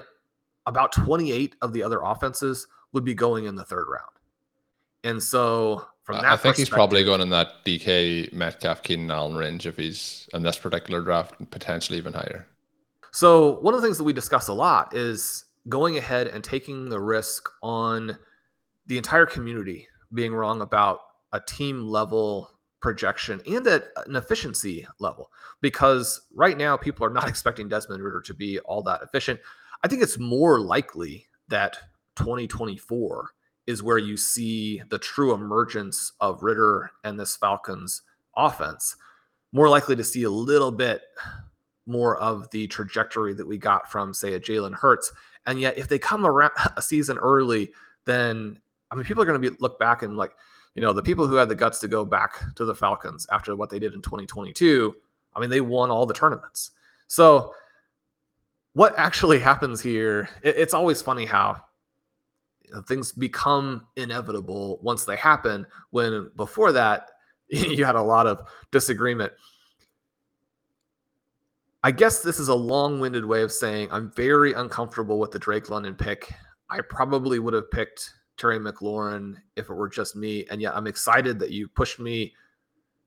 [0.66, 4.04] about 28 of the other offenses, would be going in the third round.
[5.02, 9.36] And so from that I think he's probably going in that DK Metcalf Keenan Allen
[9.36, 12.46] range if he's in this particular draft, and potentially even higher.
[13.10, 16.88] So one of the things that we discuss a lot is going ahead and taking
[16.88, 18.18] the risk on
[18.86, 21.00] the entire community being wrong about
[21.34, 27.28] a team level projection and at an efficiency level because right now people are not
[27.28, 29.40] expecting Desmond Ridder to be all that efficient.
[29.82, 31.76] I think it's more likely that
[32.16, 33.30] 2024
[33.66, 38.02] is where you see the true emergence of Ridder and this Falcons
[38.36, 38.96] offense.
[39.52, 41.02] More likely to see a little bit
[41.86, 45.12] more of the trajectory that we got from, say, a Jalen Hurts.
[45.46, 47.72] And yet, if they come around a season early,
[48.04, 50.32] then I mean, people are going to be look back and like,
[50.74, 53.54] you know, the people who had the guts to go back to the Falcons after
[53.54, 54.94] what they did in 2022,
[55.34, 56.72] I mean, they won all the tournaments.
[57.06, 57.54] So,
[58.72, 60.28] what actually happens here?
[60.42, 61.62] It, it's always funny how
[62.82, 67.10] things become inevitable once they happen, when before that,
[67.48, 69.32] you had a lot of disagreement.
[71.84, 75.38] I guess this is a long winded way of saying I'm very uncomfortable with the
[75.38, 76.32] Drake London pick.
[76.70, 80.46] I probably would have picked Terry McLaurin if it were just me.
[80.50, 82.32] And yet I'm excited that you pushed me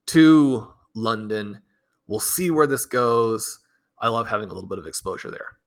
[0.07, 1.61] to London.
[2.07, 3.59] We'll see where this goes.
[3.99, 5.57] I love having a little bit of exposure there.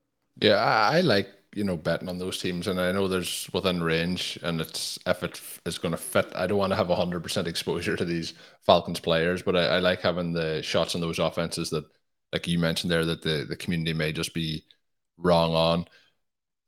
[0.40, 3.82] Yeah, I, I like you know betting on those teams, and I know there's within
[3.82, 6.32] range, and it's if it is going to fit.
[6.34, 9.78] I don't want to have hundred percent exposure to these Falcons players, but I, I
[9.80, 11.84] like having the shots on those offenses that,
[12.32, 14.64] like you mentioned there, that the the community may just be
[15.18, 15.86] wrong on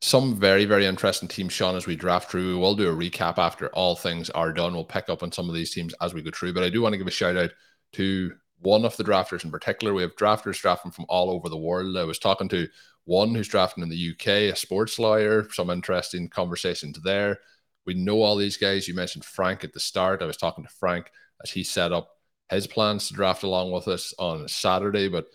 [0.03, 2.59] some very, very interesting teams, Shawn, as we draft through.
[2.59, 4.75] We'll do a recap after all things are done.
[4.75, 6.55] We'll pick up on some of these teams as we go through.
[6.55, 7.51] But I do want to give a shout out
[7.93, 9.95] to one of the drafters in particular.
[9.95, 11.97] We have drafters drafting from all over the world.
[11.97, 12.67] I was talking to
[13.05, 17.39] one who's drafting in the UK, a sports lawyer, some interesting conversations there.
[17.87, 18.89] We know all these guys.
[18.89, 20.21] You mentioned Frank at the start.
[20.21, 21.13] I was talking to Frank
[21.45, 22.09] as he set up
[22.51, 25.07] his plans to draft along with us on Saturday.
[25.07, 25.27] But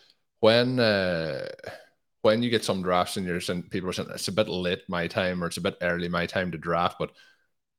[0.41, 1.47] when uh,
[2.27, 4.81] when you get some drafts and you're saying people are saying it's a bit late
[4.89, 7.11] my time or it's a bit early my time to draft, but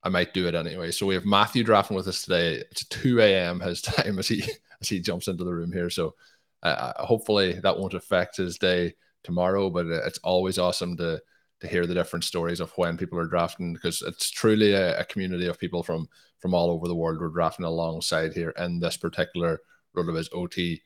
[0.03, 0.91] I might do it anyway.
[0.91, 2.65] So we have Matthew drafting with us today.
[2.71, 3.61] It's 2 a.m.
[3.61, 4.43] his time as he
[4.81, 5.91] as he jumps into the room here.
[5.91, 6.15] So
[6.63, 9.69] uh, hopefully that won't affect his day tomorrow.
[9.69, 11.21] But it's always awesome to
[11.61, 15.05] to hear the different stories of when people are drafting because it's truly a, a
[15.05, 16.09] community of people from
[16.39, 19.61] from all over the world we're drafting alongside here in this particular
[19.95, 20.81] RotoViz OT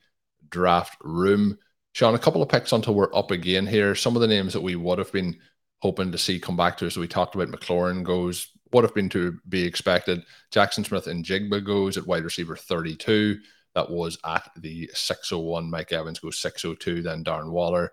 [0.49, 1.59] draft room.
[1.93, 3.95] Shawn, a couple of picks until we're up again here.
[3.95, 5.39] Some of the names that we would have been
[5.81, 6.97] hoping to see come back to us.
[6.97, 10.23] We talked about McLaurin goes, would have been to be expected.
[10.53, 13.39] Jaxon Smith-Njigba goes at wide receiver 32.
[13.75, 15.71] That was at the 601.
[15.71, 17.03] Mike Evans goes 602.
[17.03, 17.93] Then Darren Waller.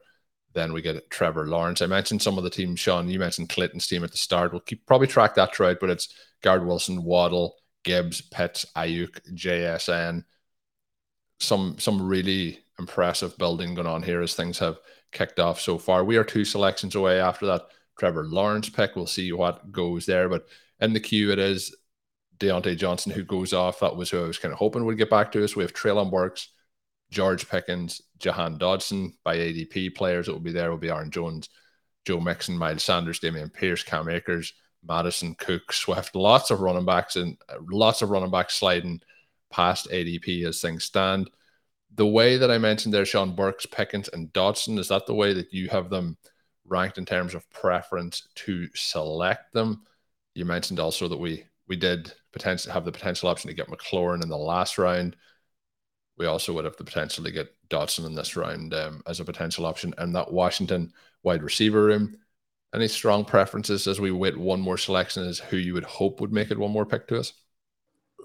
[0.53, 1.81] Then we get Trevor Lawrence.
[1.81, 3.09] I mentioned some of the teams, Shawn.
[3.09, 4.51] You mentioned Clayton's team at the start.
[4.51, 10.23] We'll keep probably track that throughout, but it's Garrett Wilson, Waddle, Gibbs, Pitts, Ayuk, JSN.
[11.39, 14.80] Some some really impressive building going on here as things have
[15.12, 16.04] kicked off so far.
[16.04, 17.68] We are two selections away after that
[18.00, 18.96] Trevor Lawrence pick.
[18.96, 20.30] We'll see what goes there.
[20.30, 20.48] But
[20.80, 21.76] in the queue, it is
[22.39, 23.82] Diontae Johnson who goes off.
[23.82, 25.56] That was who I was kind of hoping would get back to us.
[25.56, 26.50] We have Treylon Burks,
[27.12, 31.50] George Pickens, Jahan Dotson by ADP players that will be there will be Aaron Jones,
[32.06, 34.54] Joe Mixon, Miles Sanders, Dameon Pierce, Cam Akers,
[34.88, 36.15] Madison Cook, Swift.
[36.15, 37.38] Lots of running backs and
[37.70, 39.02] lots of running backs sliding
[39.52, 41.30] past ADP as things stand.
[41.99, 45.33] The way that I mentioned there, Shawn Burks, Pickens, and Dotson, is that the way
[45.33, 46.17] that you have them
[46.65, 49.83] ranked in terms of preference to select them?
[50.33, 54.23] You mentioned also that we we did potentially have the potential option to get McLaurin
[54.23, 55.15] in the last round
[56.19, 59.25] we also would have the potential to get Dotson in this round um, as a
[59.25, 59.93] potential option.
[59.97, 60.91] And that Washington
[61.23, 62.17] wide receiver room,
[62.75, 66.33] any strong preferences as we wait one more selection is who you would hope would
[66.33, 67.33] make it one more pick to us?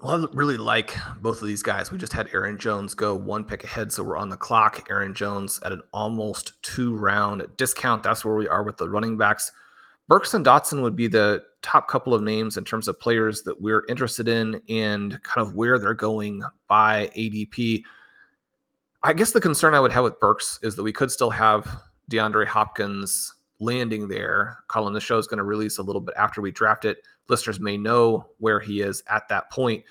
[0.03, 1.91] I really like both of these guys.
[1.91, 4.87] We just had Aaron Jones go one pick ahead, so we're on the clock.
[4.89, 8.03] Aaron Jones at an almost two round discount.
[8.03, 9.51] That's where we are with the running backs.
[10.07, 13.59] Burks and Dotson would be the top couple of names in terms of players that
[13.59, 17.81] we're interested in and kind of where they're going by ADP.
[19.01, 21.81] I guess the concern I would have with Burks is that we could still have
[22.11, 24.59] DeAndre Hopkins landing there.
[24.69, 26.97] Colm, the show is going to release a little bit after we draft it.
[27.27, 29.83] Listeners may know where he is at that point.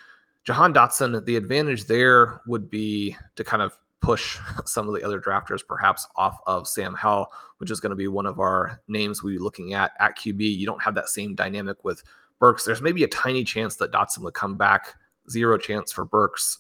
[0.45, 5.21] Jahan Dotson, the advantage there would be to kind of push some of the other
[5.21, 9.23] drafters perhaps off of Sam Howell, which is going to be one of our names
[9.23, 10.41] we'll be looking at at QB.
[10.41, 12.03] You don't have that same dynamic with
[12.39, 12.65] Burks.
[12.65, 14.95] There's maybe a tiny chance that Dotson would come back.
[15.31, 16.59] Zero chance for Burks.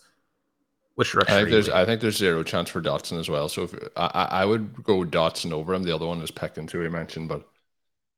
[0.97, 1.35] Which direction?
[1.35, 3.49] I think there's I think there's zero chance for Dotson as well.
[3.49, 5.83] So if, I I would go Dotson over him.
[5.83, 6.85] The other one is Peckton too.
[6.85, 7.49] I mentioned, but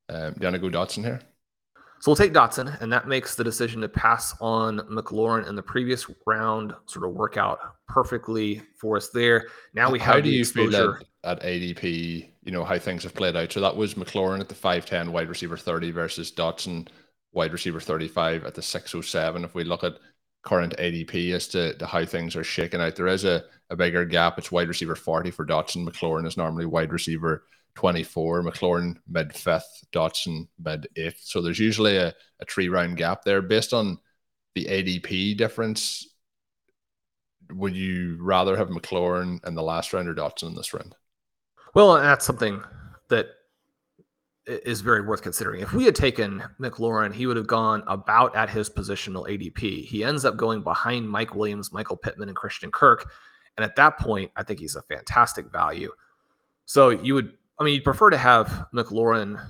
[0.09, 1.21] um, do you want to go Dotson here?
[2.01, 5.63] So we'll take Dotson, and that makes the decision to pass on McLaurin in the
[5.63, 7.59] previous round sort of work out
[7.89, 9.47] perfectly for us there.
[9.73, 10.71] Now we have how do you exposure.
[10.71, 12.29] feel at, at ADP?
[12.45, 13.51] You know how things have played out.
[13.51, 16.89] So that was McLaurin at the five ten wide receiver thirty versus Dotson
[17.33, 19.45] wide receiver thirty five at the six oh seven.
[19.45, 19.95] If we look at
[20.47, 24.05] current ADP as to, to how things are shaking out, there is a, a bigger
[24.05, 24.39] gap.
[24.39, 25.87] It's wide receiver forty for Dotson.
[25.87, 31.21] McLaurin is normally wide receiver 24, McLaurin mid fifth, Dotson mid eighth.
[31.23, 33.99] So there's usually a, a three round gap there based on
[34.55, 36.09] the ADP difference.
[37.53, 40.95] Would you rather have McLaurin in the last round or Dotson in this round?
[41.75, 42.63] Well, that's something
[43.09, 43.27] that
[44.47, 45.61] is very worth considering.
[45.61, 49.85] If we had taken McLaurin, he would have gone about at his positional ADP.
[49.85, 53.11] He ends up going behind Mike Williams, Michael Pittman, and Christian Kirk.
[53.57, 55.91] And at that point, I think he's a fantastic value.
[56.67, 59.43] So you would I mean, you'd prefer to have McLaurin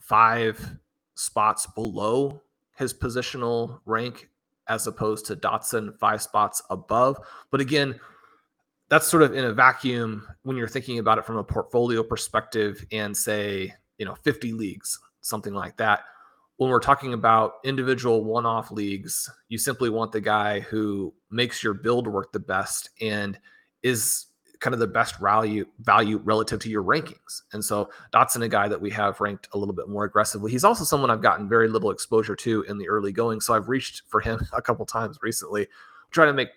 [0.00, 0.76] five
[1.14, 2.40] spots below
[2.76, 4.30] his positional rank
[4.68, 7.18] as opposed to Dotson five spots above.
[7.50, 8.00] But again,
[8.88, 12.84] that's sort of in a vacuum when you're thinking about it from a portfolio perspective
[12.90, 16.00] and say, you know, 50 leagues, something like that.
[16.56, 21.62] When we're talking about individual one off leagues, you simply want the guy who makes
[21.62, 23.38] your build work the best and
[23.84, 24.26] is
[24.58, 27.42] kind of the best value value relative to your rankings.
[27.52, 30.50] And so Dotson, a guy that we have ranked a little bit more aggressively.
[30.50, 33.40] He's also someone I've gotten very little exposure to in the early going.
[33.40, 35.68] So I've reached for him a couple times recently,
[36.10, 36.48] trying to make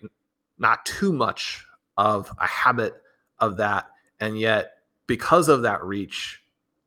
[0.58, 1.64] not too much
[1.96, 2.94] of a habit
[3.38, 3.86] of that.
[4.18, 4.72] And yet,
[5.06, 6.42] because of that reach,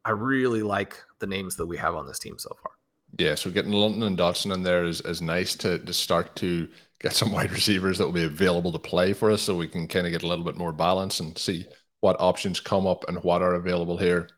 [0.06, 2.72] I really like the names that we have on this team so far.
[3.18, 6.68] Yeah, so getting London and Dotson in there is, is nice to to start to
[7.00, 9.88] get some wide receivers that will be available to play for us so we can
[9.88, 11.66] kind of get a little bit more balance and see
[12.02, 14.30] what options come up and what are available here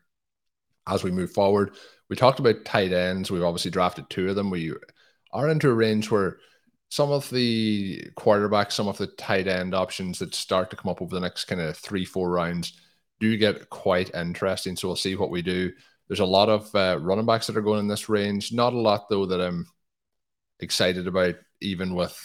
[0.88, 1.74] as we move forward.
[2.08, 3.30] We talked about tight ends.
[3.30, 4.50] We've obviously drafted two of them.
[4.50, 4.72] We
[5.32, 6.38] are into a range where
[6.90, 11.00] some of the quarterbacks, some of the tight end options that start to come up
[11.00, 12.78] over the next kind of three, four rounds
[13.22, 14.74] do get quite interesting.
[14.74, 15.72] So we'll see what we do.
[16.08, 18.52] There's a lot of uh, running backs that are going in this range.
[18.52, 19.66] Not a lot though that I'm
[20.58, 22.20] excited about, even with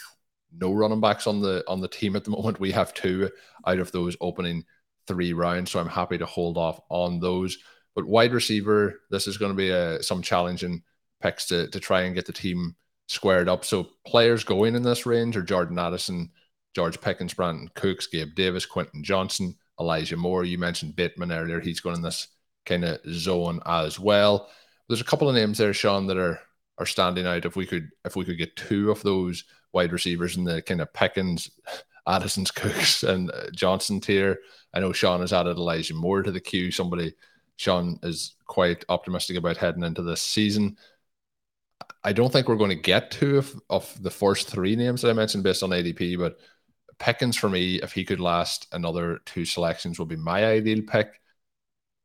[0.52, 2.60] no running backs on the on the team at the moment.
[2.60, 3.30] We have two
[3.66, 4.66] out of those opening
[5.06, 7.60] three rounds, so I'm happy to hold off on those.
[7.96, 10.82] But wide receiver, this is going to be a, uh, some challenging
[11.22, 12.76] picks to to try and get the team
[13.08, 13.64] squared up.
[13.64, 16.32] So players going in this range are Jordan Addison,
[16.74, 20.46] George Pickens, Brandin Cooks, Gabe Davis, Quentin Johnston, Elijah Moore.
[20.46, 21.60] You mentioned Bateman earlier.
[21.60, 22.28] He's going in this
[22.66, 24.50] kind of zone as well.
[24.88, 26.40] There's a couple of names there, Shawn, that are
[26.78, 27.46] are standing out.
[27.46, 30.82] If we could if we could get two of those wide receivers in the kind
[30.82, 31.52] of Pickens,
[32.08, 34.40] Addison's, Cooks, and uh, Johnston tier.
[34.74, 36.72] I know Shawn has added Elijah Moore to the queue.
[36.72, 37.14] Somebody
[37.58, 40.78] Shawn is quite optimistic about heading into this season.
[42.04, 45.10] I don't think we're going to get two of, of the first three names that
[45.10, 46.38] I mentioned based on ADP, but
[47.00, 51.22] Pickens for me, if he could last another two selections, would be my ideal pick.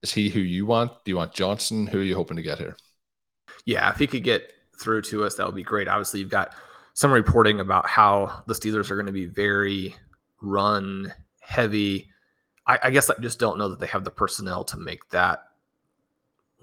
[0.03, 0.93] Is he who you want?
[1.05, 1.86] Do you want Johnston?
[1.86, 2.76] Who are you hoping to get here?
[3.64, 5.88] Yeah, if he could get through to us, that would be great.
[5.88, 6.55] Obviously, you've got
[6.95, 9.95] some reporting about how the Steelers are going to be very
[10.40, 12.11] run heavy.
[12.66, 15.45] I, I guess I just don't know that they have the personnel to make that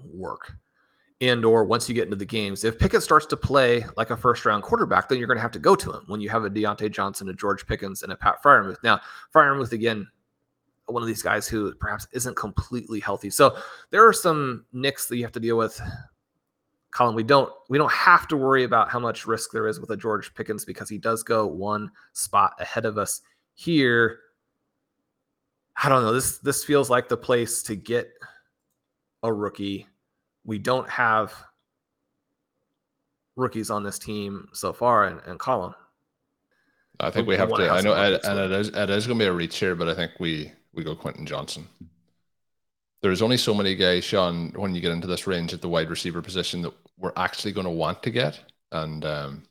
[0.04, 0.52] work
[1.20, 4.16] and or once you get into the games, if Pickett starts to play like a
[4.16, 6.44] first round quarterback, then you're going to have to go to him when you have
[6.44, 8.82] a Diontae Johnson, a George Pickens, and a Pat Freiermuth.
[8.82, 9.00] Now,
[9.34, 10.08] Freiermuth again,
[10.86, 13.30] one of these guys who perhaps isn't completely healthy.
[13.30, 13.56] So
[13.90, 15.80] there are some nicks that you have to deal with.
[16.92, 19.90] Colm, we don't we don't have to worry about how much risk there is with
[19.90, 23.20] a George Pickens because he does go one spot ahead of us
[23.54, 24.18] here.
[25.80, 26.12] I don't know.
[26.12, 28.10] This this feels like the place to get
[29.22, 29.86] a rookie
[30.44, 31.32] we don't have
[33.36, 35.74] rookies on this team so far and, and Colm.
[36.98, 37.70] I think we, we have to.
[37.70, 39.94] I know, and it is it is going to be a reach here, but I
[39.94, 41.66] think we we go Quentin Johnston.
[43.00, 45.88] There's only so many guys, Shawn, when you get into this range at the wide
[45.88, 48.38] receiver position that we're actually going to want to get,
[48.72, 49.44] and um,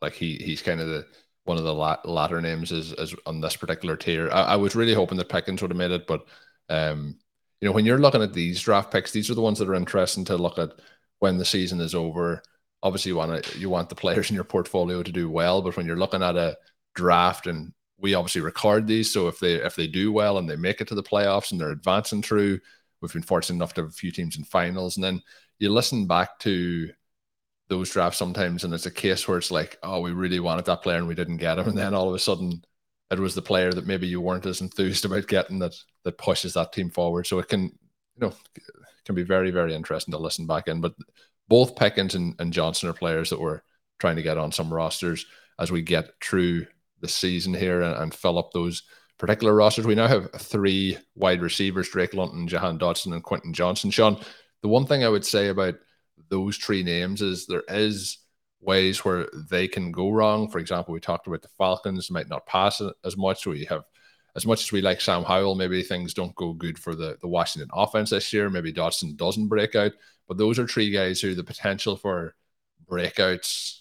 [0.00, 1.06] like he he's kind of the
[1.44, 4.28] one of the latter names is, is on this particular tier.
[4.30, 6.26] I, I was really hoping that Pickens would have made it, but
[6.68, 7.16] um,
[7.60, 9.74] you know, when you're looking at these draft picks, these are the ones that are
[9.74, 10.72] interesting to look at
[11.18, 12.42] when the season is over.
[12.82, 15.76] Obviously, you want to you want the players in your portfolio to do well, but
[15.76, 16.56] when you're looking at a
[16.94, 20.56] draft, and we obviously record these, so if they if they do well and they
[20.56, 22.60] make it to the playoffs and they're advancing through,
[23.00, 25.20] we've been fortunate enough to have a few teams in finals, and then
[25.58, 26.90] you listen back to
[27.68, 30.82] those drafts sometimes, and it's a case where it's like, oh, we really wanted that
[30.82, 32.62] player and we didn't get him, and then all of a sudden
[33.10, 36.54] it was the player that maybe you weren't as enthused about getting that that pushes
[36.54, 37.26] that team forward.
[37.26, 38.32] So it can, you know,
[39.04, 40.80] can be very very interesting to listen back in.
[40.80, 40.94] But
[41.48, 43.62] both Pickens and, and Johnston are players that we're
[43.98, 45.26] trying to get on some rosters
[45.58, 46.66] as we get through
[47.00, 48.82] the season here and, and fill up those
[49.18, 49.86] particular rosters.
[49.86, 53.90] We now have three wide receivers: Drake London, Jahan Dotson, and Quentin Johnston.
[53.90, 54.18] Shawn,
[54.62, 55.74] the one thing I would say about
[56.28, 58.18] those three names is there is
[58.60, 60.48] ways where they can go wrong.
[60.48, 63.46] For example, we talked about the Falcons might not pass as much.
[63.46, 63.84] We have
[64.36, 67.28] as much as we like Sam Howell, maybe things don't go good for the, the
[67.28, 68.48] Washington offense this year.
[68.48, 69.92] Maybe Dotson doesn't break out.
[70.28, 72.34] But those are three guys who the potential for
[72.88, 73.80] breakouts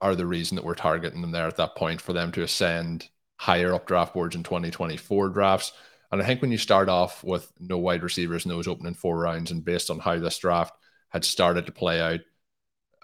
[0.00, 3.08] are the reason that we're targeting them there at that point for them to ascend
[3.36, 5.72] higher up draft boards in 2024 drafts.
[6.10, 9.18] And I think when you start off with no wide receivers in those opening four
[9.18, 10.74] rounds, and based on how this draft
[11.10, 12.20] had started to play out,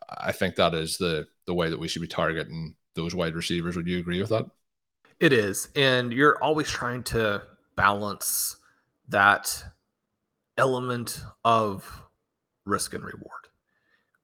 [0.09, 3.77] I think that is the the way that we should be targeting those wide receivers.
[3.77, 4.47] Would you agree with that?
[5.21, 7.43] It is, and you're always trying to
[7.77, 8.57] balance
[9.09, 9.65] that
[10.59, 12.03] element of
[12.65, 13.31] risk and reward.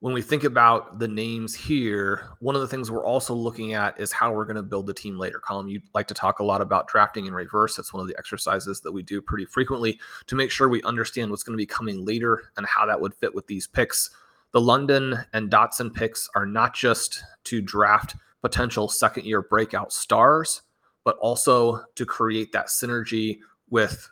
[0.00, 4.00] When we think about the names here, one of the things we're also looking at
[4.00, 5.40] is how we're going to build the team later.
[5.46, 7.76] Colm, you like to talk a lot about drafting in reverse.
[7.76, 11.30] That's one of the exercises that we do pretty frequently to make sure we understand
[11.30, 14.10] what's going to be coming later and how that would fit with these picks
[14.52, 20.62] the London and Dotson picks are not just to draft potential second year breakout stars,
[21.04, 23.38] but also to create that synergy
[23.70, 24.08] with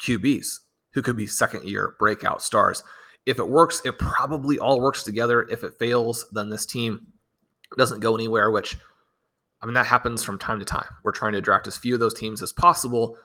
[0.00, 0.60] QBs
[0.92, 2.82] who could be second year breakout stars.
[3.24, 5.46] If it works, it probably all works together.
[5.50, 7.06] If it fails, then this team
[7.76, 8.76] doesn't go anywhere, which
[9.62, 10.86] I mean, that happens from time to time.
[11.02, 13.16] We're trying to draft as few of those teams as possible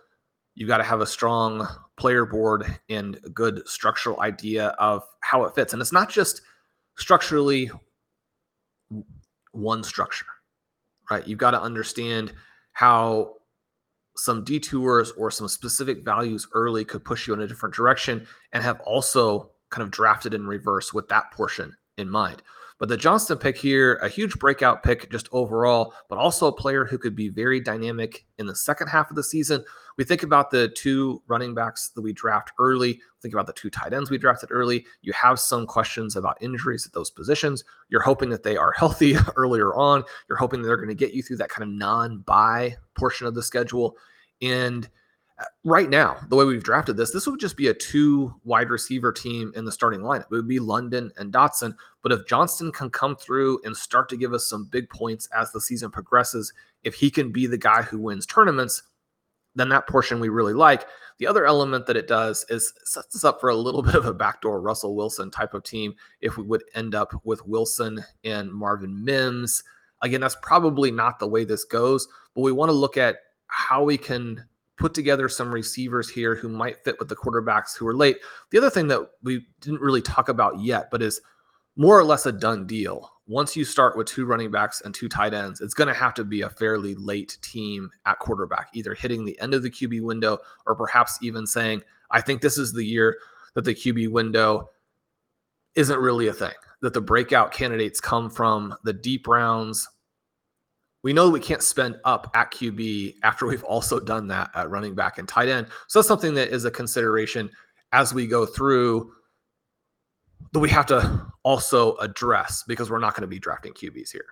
[0.55, 5.43] you've got to have a strong player board and a good structural idea of how
[5.43, 5.73] it fits.
[5.73, 6.41] And it's not just
[6.97, 7.71] structurally
[9.51, 10.25] one structure,
[11.09, 11.27] right?
[11.27, 12.33] You've got to understand
[12.73, 13.35] how
[14.17, 18.63] some detours or some specific values early could push you in a different direction and
[18.63, 22.41] have also kind of drafted in reverse with that portion in mind.
[22.77, 26.83] But the Johnston pick here, a huge breakout pick just overall, but also a player
[26.83, 29.63] who could be very dynamic in the second half of the season.
[30.01, 33.69] We think about the two running backs that we draft early, think about the two
[33.69, 34.83] tight ends we drafted early.
[35.03, 37.63] You have some questions about injuries at those positions.
[37.89, 40.03] You're hoping that they are healthy earlier on.
[40.27, 43.27] You're hoping that they're going to get you through that kind of non buy portion
[43.27, 43.95] of the schedule.
[44.41, 44.89] And
[45.39, 48.71] uh, right now, the way we've drafted this, this would just be a two wide
[48.71, 50.21] receiver team in the starting lineup.
[50.21, 51.75] It would be London and Dotson.
[52.01, 55.51] But if Johnston can come through and start to give us some big points as
[55.51, 58.81] the season progresses, if he can be the guy who wins tournaments,
[59.55, 60.85] then that portion we really like.
[61.19, 64.05] The other element that it does is sets us up for a little bit of
[64.05, 68.51] a backdoor Russell Wilson type of team if we would end up with Wilson and
[68.51, 69.63] Marvin Mims.
[70.01, 73.83] Again, that's probably not the way this goes, but we want to look at how
[73.83, 74.43] we can
[74.77, 78.17] put together some receivers here who might fit with the quarterbacks who are late.
[78.49, 81.21] The other thing that we didn't really talk about yet, but is
[81.75, 83.11] more or less a done deal.
[83.31, 86.13] Once you start with two running backs and two tight ends, it's going to have
[86.13, 90.01] to be a fairly late team at quarterback, either hitting the end of the QB
[90.01, 93.17] window or perhaps even saying, I think this is the year
[93.53, 94.69] that the QB window
[95.75, 96.51] isn't really a thing,
[96.81, 99.87] that the breakout candidates come from the deep rounds,
[101.01, 104.93] we know we can't spend up at QB after we've also done that at running
[104.93, 105.67] back and tight end.
[105.87, 107.49] So that's something that is a consideration
[107.93, 109.13] as we go through
[110.53, 114.25] that we have to also address because we're not going to be drafting QBs here.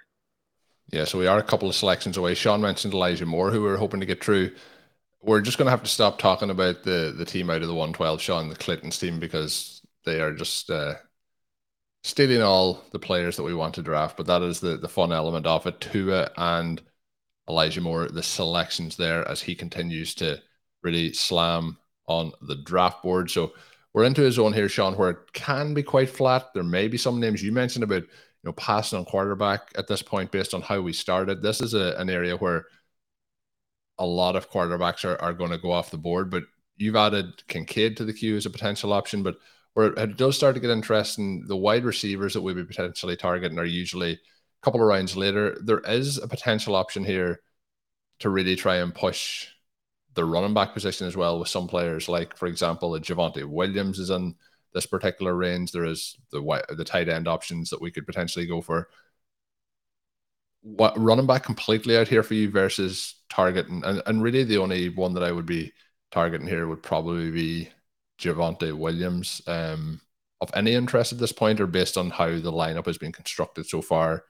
[0.92, 2.34] Yeah, so we are a couple of selections away.
[2.34, 4.52] Shawn mentioned Elijah Moore, who we are hoping to get through.
[5.22, 7.76] We're just going to have to stop talking about the the team out of the
[7.76, 10.96] 112, Shawn, the Clinton's team, because they are just uh,
[12.04, 15.12] stealing all the players that we want to draft, but that is the the fun
[15.12, 15.80] element of it.
[15.80, 16.82] Tua and
[17.48, 20.42] Elijah Moore, the selections there as he continues to
[20.84, 23.30] really slam on the draft board.
[23.30, 23.54] So
[23.94, 26.54] we're into a zone here, Shawn, where it can be quite flat.
[26.54, 30.02] There may be some names you mentioned about you know passing on quarterback at this
[30.02, 31.42] point based on how we started.
[31.42, 32.66] This is a, an area where
[33.98, 36.44] a lot of quarterbacks are, are going to go off the board, but
[36.78, 39.36] you've added Kincaid to the queue as a potential option, but
[39.74, 43.60] where it does start to get interesting, the wide receivers that we'll be potentially targeting
[43.60, 44.18] are usually a
[44.64, 45.58] couple of rounds later.
[45.62, 47.42] There is a potential option here
[48.20, 49.48] to really try and push
[50.16, 54.00] the running back position as well with some players, like for example, the Javonte Williams
[54.00, 54.36] is in
[54.74, 55.72] this particular range.
[55.72, 58.90] There is the the tight end options that we could potentially go for.
[60.62, 64.90] What running back completely out here for you versus targeting, and, and really the only
[64.90, 65.72] one that I would be
[66.12, 67.70] targeting here would probably be
[68.20, 70.02] Javonte Williams um,
[70.42, 73.68] of any interest at this point, or based on how the lineup has been constructed
[73.68, 74.26] so far,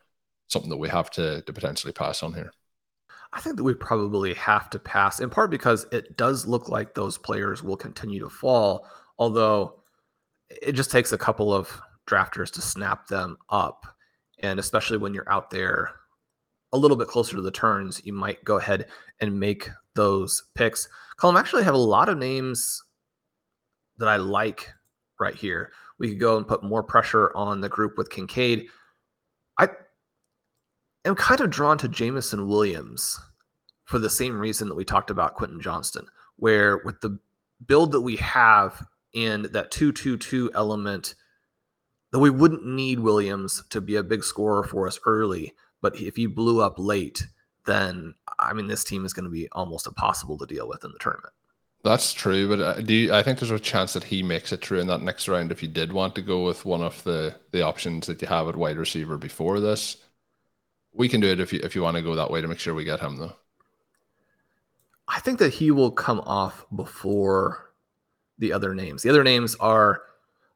[0.47, 2.51] something that we have to, to potentially pass on here?
[3.31, 6.93] I think that we probably have to pass, in part because it does look like
[6.93, 8.87] those players will continue to fall,
[9.19, 9.81] although
[10.49, 13.85] it just takes a couple of drafters to snap them up.
[14.39, 15.91] And especially when you're out there
[16.71, 18.87] a little bit closer to the turns, you might go ahead
[19.19, 20.87] and make those picks.
[21.19, 22.81] Colm actually have a lot of names
[23.97, 24.71] that I like
[25.19, 25.71] right here.
[25.99, 28.69] We could go and put more pressure on the group with Kincaid.
[31.05, 33.19] Am kind of drawn to Jameson Williams
[33.85, 37.19] for the same reason that we talked about Quentin Johnston, where with the
[37.65, 38.85] build that we have
[39.15, 41.15] and that 222 element,
[42.11, 45.53] that we wouldn't need Williams to be a big scorer for us early.
[45.81, 47.25] But if he blew up late,
[47.65, 50.91] then I mean, this team is going to be almost impossible to deal with in
[50.91, 51.33] the tournament.
[51.83, 54.63] That's true, but uh, do you, I think there's a chance that he makes it
[54.63, 57.35] through in that next round if you did want to go with one of the
[57.51, 59.95] the options that you have at wide receiver before this.
[60.93, 62.59] We can do it if you if you want to go that way to make
[62.59, 63.35] sure we get him though.
[65.07, 67.71] I think that he will come off before
[68.37, 69.01] the other names.
[69.01, 70.01] The other names are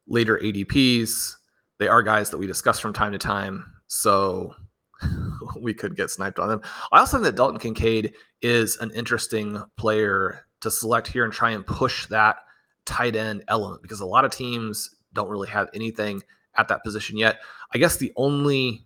[0.07, 1.36] later ADPs.
[1.79, 4.53] They are guys that we discuss from time to time, so
[5.59, 6.61] we could get sniped on them.
[6.91, 11.51] I also think that Dalton Kincaid is an interesting player to select here and try
[11.51, 12.38] and push that
[12.86, 16.21] tight end element because a lot of teams don't really have anything
[16.55, 17.39] at that position yet.
[17.73, 18.86] I guess the only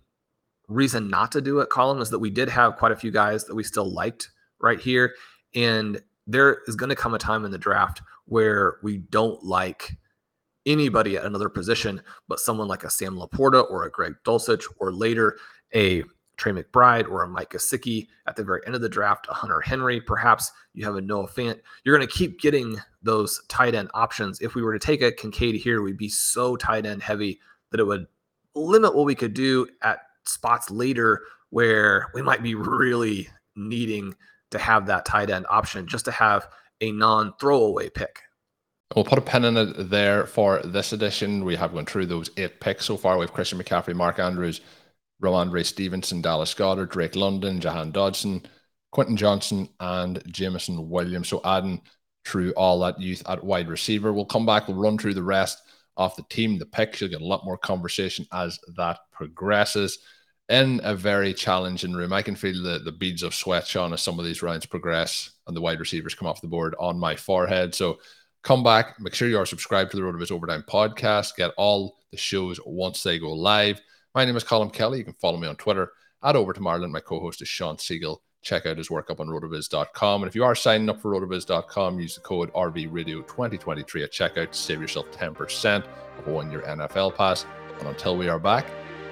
[0.68, 3.44] reason not to do it, Colm, is that we did have quite a few guys
[3.44, 5.14] that we still liked right here.
[5.54, 9.96] And there is going to come a time in the draft where we don't like
[10.66, 14.92] anybody at another position, but someone like a Sam LaPorta or a Greg Dulcich or
[14.92, 15.38] later
[15.74, 16.04] a
[16.36, 19.60] Trey McBride or a Mike Gesicki at the very end of the draft, a Hunter
[19.60, 21.58] Henry, perhaps you have a Noah Fant.
[21.84, 24.40] You're going to keep getting those tight end options.
[24.40, 27.40] If we were to take a Kincaid here, we'd be so tight end heavy
[27.70, 28.06] that it would
[28.54, 34.14] limit what we could do at spots later where we might be really needing
[34.50, 36.48] to have that tight end option just to have
[36.80, 38.20] a non throwaway pick.
[38.94, 41.44] we'll put a pin in it there for this edition.
[41.44, 43.16] We have gone through those eight picks so far.
[43.16, 44.60] We have Christian McCaffrey, Mark Andrews,
[45.22, 48.44] Rhamondre Stevenson, Dallas Goedert, Drake London, Jahan Dotson,
[48.92, 51.28] Quentin Johnston, and Jameson Williams.
[51.28, 51.82] So adding
[52.28, 54.12] through all that youth at wide receiver.
[54.12, 55.62] We'll come back, we'll run through the rest
[55.96, 57.00] of the team, the picks.
[57.00, 59.98] You'll get a lot more conversation as that progresses.
[60.48, 64.00] In a very challenging room, I can feel the, the beads of sweat, Shawn, as
[64.00, 67.16] some of these rounds progress and the wide receivers come off the board on my
[67.16, 67.74] forehead.
[67.74, 67.98] So
[68.42, 72.16] come back, make sure you are subscribed to the RotoViz Overtime podcast, get all the
[72.16, 73.78] shows once they go live.
[74.14, 74.98] My name is Colm Kelly.
[74.98, 75.92] You can follow me on Twitter
[76.22, 76.94] at Overtime Ireland.
[76.94, 78.16] My co host is Shawn Siegele.
[78.40, 80.22] check out his work up on rotoviz.com.
[80.22, 84.58] And if you are signing up for rotoviz.com, use the code RVRadio2023 at checkout to
[84.58, 85.84] save yourself 10%
[86.18, 87.44] of a one year NFL pass.
[87.80, 88.64] And until we are back,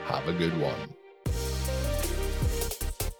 [0.06, 0.95] have a good one.